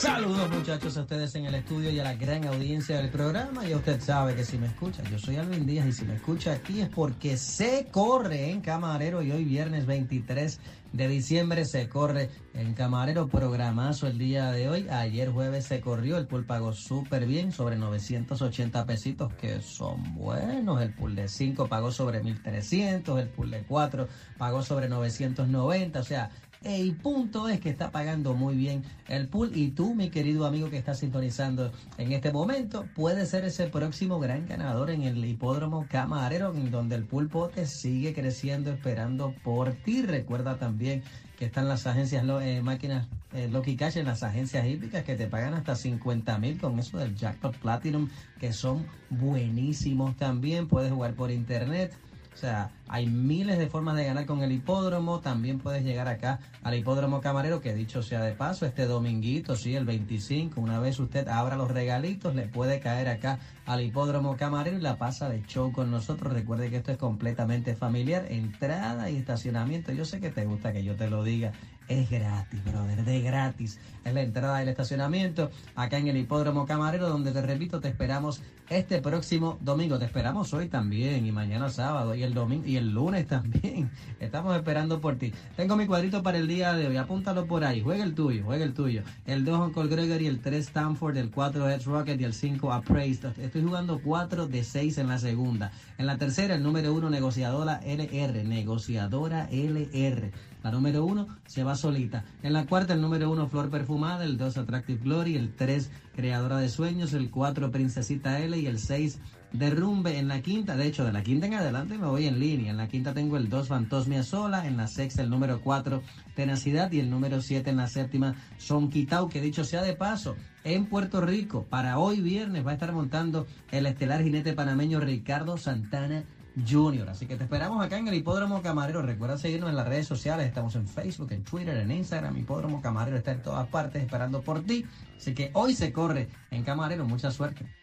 Saludos 0.00 0.50
muchachos 0.50 0.96
a 0.96 1.02
ustedes 1.02 1.34
en 1.34 1.44
el 1.44 1.54
estudio 1.56 1.90
y 1.90 2.00
a 2.00 2.04
la 2.04 2.14
gran 2.14 2.46
audiencia 2.46 2.96
del 2.96 3.10
programa. 3.10 3.68
Y 3.68 3.74
usted 3.74 4.00
sabe 4.00 4.34
que 4.34 4.46
si 4.46 4.56
me 4.56 4.66
escucha, 4.66 5.02
yo 5.10 5.18
soy 5.18 5.36
Alvin 5.36 5.66
Díaz 5.66 5.86
y 5.88 5.92
si 5.92 6.06
me 6.06 6.14
escucha 6.14 6.52
aquí 6.52 6.80
es 6.80 6.88
porque 6.88 7.36
se 7.36 7.86
corre 7.90 8.50
en 8.50 8.62
Camarero 8.62 9.20
y 9.20 9.30
hoy 9.30 9.44
viernes 9.44 9.84
23 9.84 10.58
de 10.94 11.06
diciembre 11.06 11.66
se 11.66 11.90
corre 11.90 12.30
en 12.54 12.72
Camarero 12.72 13.28
programazo 13.28 14.06
el 14.06 14.16
día 14.16 14.50
de 14.52 14.70
hoy. 14.70 14.88
Ayer 14.88 15.30
jueves 15.30 15.66
se 15.66 15.82
corrió, 15.82 16.16
el 16.16 16.26
pool 16.26 16.46
pagó 16.46 16.72
súper 16.72 17.26
bien, 17.26 17.52
sobre 17.52 17.76
980 17.76 18.86
pesitos 18.86 19.34
que 19.34 19.60
son 19.60 20.14
buenos. 20.14 20.80
El 20.80 20.94
pool 20.94 21.14
de 21.14 21.28
5 21.28 21.68
pagó 21.68 21.92
sobre 21.92 22.22
1300, 22.22 23.20
el 23.20 23.28
pool 23.28 23.50
de 23.50 23.64
4 23.64 24.08
pagó 24.38 24.62
sobre 24.62 24.88
990, 24.88 26.00
o 26.00 26.04
sea, 26.04 26.30
el 26.62 26.94
punto 26.96 27.48
es 27.48 27.58
que 27.60 27.70
está 27.70 27.90
pagando 27.90 28.34
muy 28.34 28.54
bien 28.54 28.82
el 29.08 29.28
pool 29.28 29.52
y 29.54 29.70
tú, 29.70 29.94
mi 29.94 30.10
querido 30.10 30.44
amigo 30.46 30.68
que 30.68 30.76
está 30.76 30.94
sintonizando 30.94 31.72
en 31.96 32.12
este 32.12 32.32
momento, 32.32 32.86
puedes 32.94 33.30
ser 33.30 33.44
ese 33.44 33.66
próximo 33.68 34.20
gran 34.20 34.46
ganador 34.46 34.90
en 34.90 35.02
el 35.02 35.24
hipódromo 35.24 35.86
Camarero, 35.88 36.54
en 36.54 36.70
donde 36.70 36.96
el 36.96 37.04
pulpo 37.04 37.48
te 37.48 37.66
sigue 37.66 38.14
creciendo 38.14 38.70
esperando 38.70 39.34
por 39.42 39.72
ti. 39.72 40.02
Recuerda 40.02 40.58
también 40.58 41.02
que 41.38 41.46
están 41.46 41.66
las 41.66 41.86
agencias, 41.86 42.24
eh, 42.42 42.60
máquinas 42.62 43.08
eh, 43.32 43.76
Cash 43.78 43.96
en 43.96 44.06
las 44.06 44.22
agencias 44.22 44.66
hípicas 44.66 45.04
que 45.04 45.16
te 45.16 45.26
pagan 45.26 45.54
hasta 45.54 45.74
50 45.74 46.36
mil 46.38 46.58
con 46.58 46.78
eso 46.78 46.98
del 46.98 47.16
Jackpot 47.16 47.56
Platinum, 47.56 48.10
que 48.38 48.52
son 48.52 48.84
buenísimos 49.08 50.14
también. 50.16 50.68
Puedes 50.68 50.92
jugar 50.92 51.14
por 51.14 51.30
internet. 51.30 51.94
O 52.34 52.36
sea, 52.36 52.70
hay 52.92 53.06
miles 53.06 53.56
de 53.56 53.68
formas 53.68 53.94
de 53.94 54.04
ganar 54.04 54.26
con 54.26 54.42
el 54.42 54.50
hipódromo. 54.50 55.20
También 55.20 55.60
puedes 55.60 55.84
llegar 55.84 56.08
acá 56.08 56.40
al 56.64 56.74
hipódromo 56.74 57.20
camarero, 57.20 57.60
que 57.60 57.72
dicho 57.72 58.02
sea 58.02 58.20
de 58.20 58.32
paso, 58.32 58.66
este 58.66 58.84
dominguito, 58.84 59.54
sí, 59.54 59.76
el 59.76 59.84
25, 59.84 60.60
una 60.60 60.80
vez 60.80 60.98
usted 60.98 61.28
abra 61.28 61.54
los 61.54 61.70
regalitos, 61.70 62.34
le 62.34 62.48
puede 62.48 62.80
caer 62.80 63.06
acá 63.06 63.38
al 63.64 63.80
hipódromo 63.80 64.36
camarero 64.36 64.76
y 64.76 64.80
la 64.80 64.98
pasa 64.98 65.28
de 65.28 65.40
show 65.46 65.70
con 65.70 65.92
nosotros. 65.92 66.32
Recuerde 66.32 66.68
que 66.68 66.78
esto 66.78 66.90
es 66.90 66.98
completamente 66.98 67.76
familiar, 67.76 68.26
entrada 68.28 69.08
y 69.08 69.18
estacionamiento. 69.18 69.92
Yo 69.92 70.04
sé 70.04 70.18
que 70.18 70.30
te 70.30 70.44
gusta 70.44 70.72
que 70.72 70.82
yo 70.82 70.96
te 70.96 71.08
lo 71.08 71.22
diga. 71.22 71.52
Es 71.86 72.08
gratis, 72.08 72.64
brother, 72.64 73.04
de 73.04 73.20
gratis. 73.20 73.80
Es 74.04 74.14
la 74.14 74.22
entrada 74.22 74.58
del 74.58 74.68
estacionamiento 74.68 75.50
acá 75.74 75.98
en 75.98 76.06
el 76.06 76.16
hipódromo 76.16 76.64
camarero, 76.64 77.08
donde 77.08 77.32
te 77.32 77.42
repito, 77.42 77.80
te 77.80 77.88
esperamos 77.88 78.42
este 78.68 79.02
próximo 79.02 79.58
domingo. 79.60 79.98
Te 79.98 80.04
esperamos 80.04 80.54
hoy 80.54 80.68
también 80.68 81.26
y 81.26 81.32
mañana 81.32 81.68
sábado 81.68 82.14
y 82.14 82.22
el 82.22 82.32
domingo 82.32 82.64
lunes 82.88 83.26
también. 83.26 83.90
Estamos 84.20 84.56
esperando 84.56 85.00
por 85.00 85.16
ti. 85.16 85.32
Tengo 85.56 85.76
mi 85.76 85.86
cuadrito 85.86 86.22
para 86.22 86.38
el 86.38 86.48
día 86.48 86.72
de 86.74 86.86
hoy. 86.86 86.96
Apúntalo 86.96 87.46
por 87.46 87.64
ahí. 87.64 87.80
Juega 87.80 88.04
el 88.04 88.14
tuyo, 88.14 88.42
juega 88.44 88.64
el 88.64 88.74
tuyo. 88.74 89.02
El 89.26 89.44
2 89.44 89.68
Uncle 89.68 89.88
Gregory, 89.88 90.26
el 90.26 90.40
3 90.40 90.66
Stanford, 90.66 91.16
el 91.16 91.30
4 91.30 91.70
Edge 91.70 91.84
Rocket 91.84 92.20
y 92.20 92.24
el 92.24 92.34
5 92.34 92.72
Appraised. 92.72 93.38
Estoy 93.38 93.62
jugando 93.62 94.00
4 94.02 94.46
de 94.46 94.64
6 94.64 94.98
en 94.98 95.08
la 95.08 95.18
segunda. 95.18 95.72
En 95.98 96.06
la 96.06 96.18
tercera, 96.18 96.54
el 96.54 96.62
número 96.62 96.92
1 96.94 97.10
negociadora 97.10 97.80
LR. 97.84 98.44
Negociadora 98.44 99.48
LR. 99.50 100.30
La 100.62 100.70
número 100.70 101.04
1 101.06 101.26
se 101.46 101.64
va 101.64 101.74
solita. 101.74 102.24
En 102.42 102.52
la 102.52 102.66
cuarta, 102.66 102.92
el 102.92 103.00
número 103.00 103.30
1 103.30 103.48
Flor 103.48 103.70
Perfumada, 103.70 104.24
el 104.24 104.36
2 104.36 104.58
Attractive 104.58 105.00
Glory, 105.02 105.36
el 105.36 105.54
3 105.54 105.90
Creadora 106.14 106.58
de 106.58 106.68
Sueños, 106.68 107.14
el 107.14 107.30
4 107.30 107.70
Princesita 107.70 108.38
L 108.40 108.58
y 108.58 108.66
el 108.66 108.78
6 108.78 109.18
Derrumbe. 109.52 110.18
En 110.18 110.28
la 110.28 110.40
quinta, 110.40 110.76
de 110.76 110.86
hecho, 110.86 111.04
de 111.04 111.12
la 111.12 111.22
quinta 111.22 111.46
en 111.46 111.54
adelante 111.54 111.98
me 111.98 112.06
voy 112.06 112.26
en 112.26 112.38
línea. 112.38 112.70
En 112.70 112.76
la 112.76 112.88
quinta 112.88 113.12
tengo 113.12 113.36
el 113.36 113.48
2 113.48 113.68
Fantosmia 113.68 114.22
Sola, 114.22 114.66
en 114.66 114.76
la 114.76 114.86
sexta 114.86 115.22
el 115.22 115.30
número 115.30 115.60
4 115.60 116.02
Tenacidad 116.34 116.90
y 116.92 117.00
el 117.00 117.10
número 117.10 117.40
7 117.40 117.70
en 117.70 117.76
la 117.76 117.88
séptima 117.88 118.34
Son 118.58 118.90
Quitao, 118.90 119.28
que 119.28 119.40
dicho 119.40 119.64
sea 119.64 119.82
de 119.82 119.94
paso, 119.94 120.36
en 120.64 120.86
Puerto 120.86 121.20
Rico, 121.20 121.64
para 121.68 121.98
hoy 121.98 122.20
viernes 122.20 122.66
va 122.66 122.70
a 122.70 122.74
estar 122.74 122.92
montando 122.92 123.46
el 123.70 123.86
estelar 123.86 124.22
jinete 124.22 124.52
panameño 124.52 125.00
Ricardo 125.00 125.56
Santana 125.56 126.24
Junior. 126.68 127.08
Así 127.08 127.26
que 127.26 127.36
te 127.36 127.44
esperamos 127.44 127.84
acá 127.84 127.98
en 127.98 128.08
el 128.08 128.14
Hipódromo 128.14 128.62
Camarero. 128.62 129.02
Recuerda 129.02 129.38
seguirnos 129.38 129.70
en 129.70 129.76
las 129.76 129.88
redes 129.88 130.06
sociales. 130.06 130.46
Estamos 130.46 130.74
en 130.76 130.86
Facebook, 130.86 131.32
en 131.32 131.44
Twitter, 131.44 131.76
en 131.76 131.90
Instagram. 131.90 132.36
Hipódromo 132.36 132.80
Camarero 132.82 133.16
está 133.16 133.32
en 133.32 133.42
todas 133.42 133.66
partes 133.68 134.02
esperando 134.02 134.42
por 134.42 134.62
ti. 134.62 134.84
Así 135.16 135.34
que 135.34 135.50
hoy 135.54 135.74
se 135.74 135.92
corre 135.92 136.28
en 136.50 136.62
Camarero. 136.62 137.04
Mucha 137.04 137.30
suerte. 137.30 137.79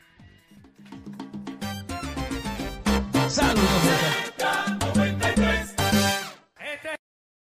Saludos, 3.29 4.86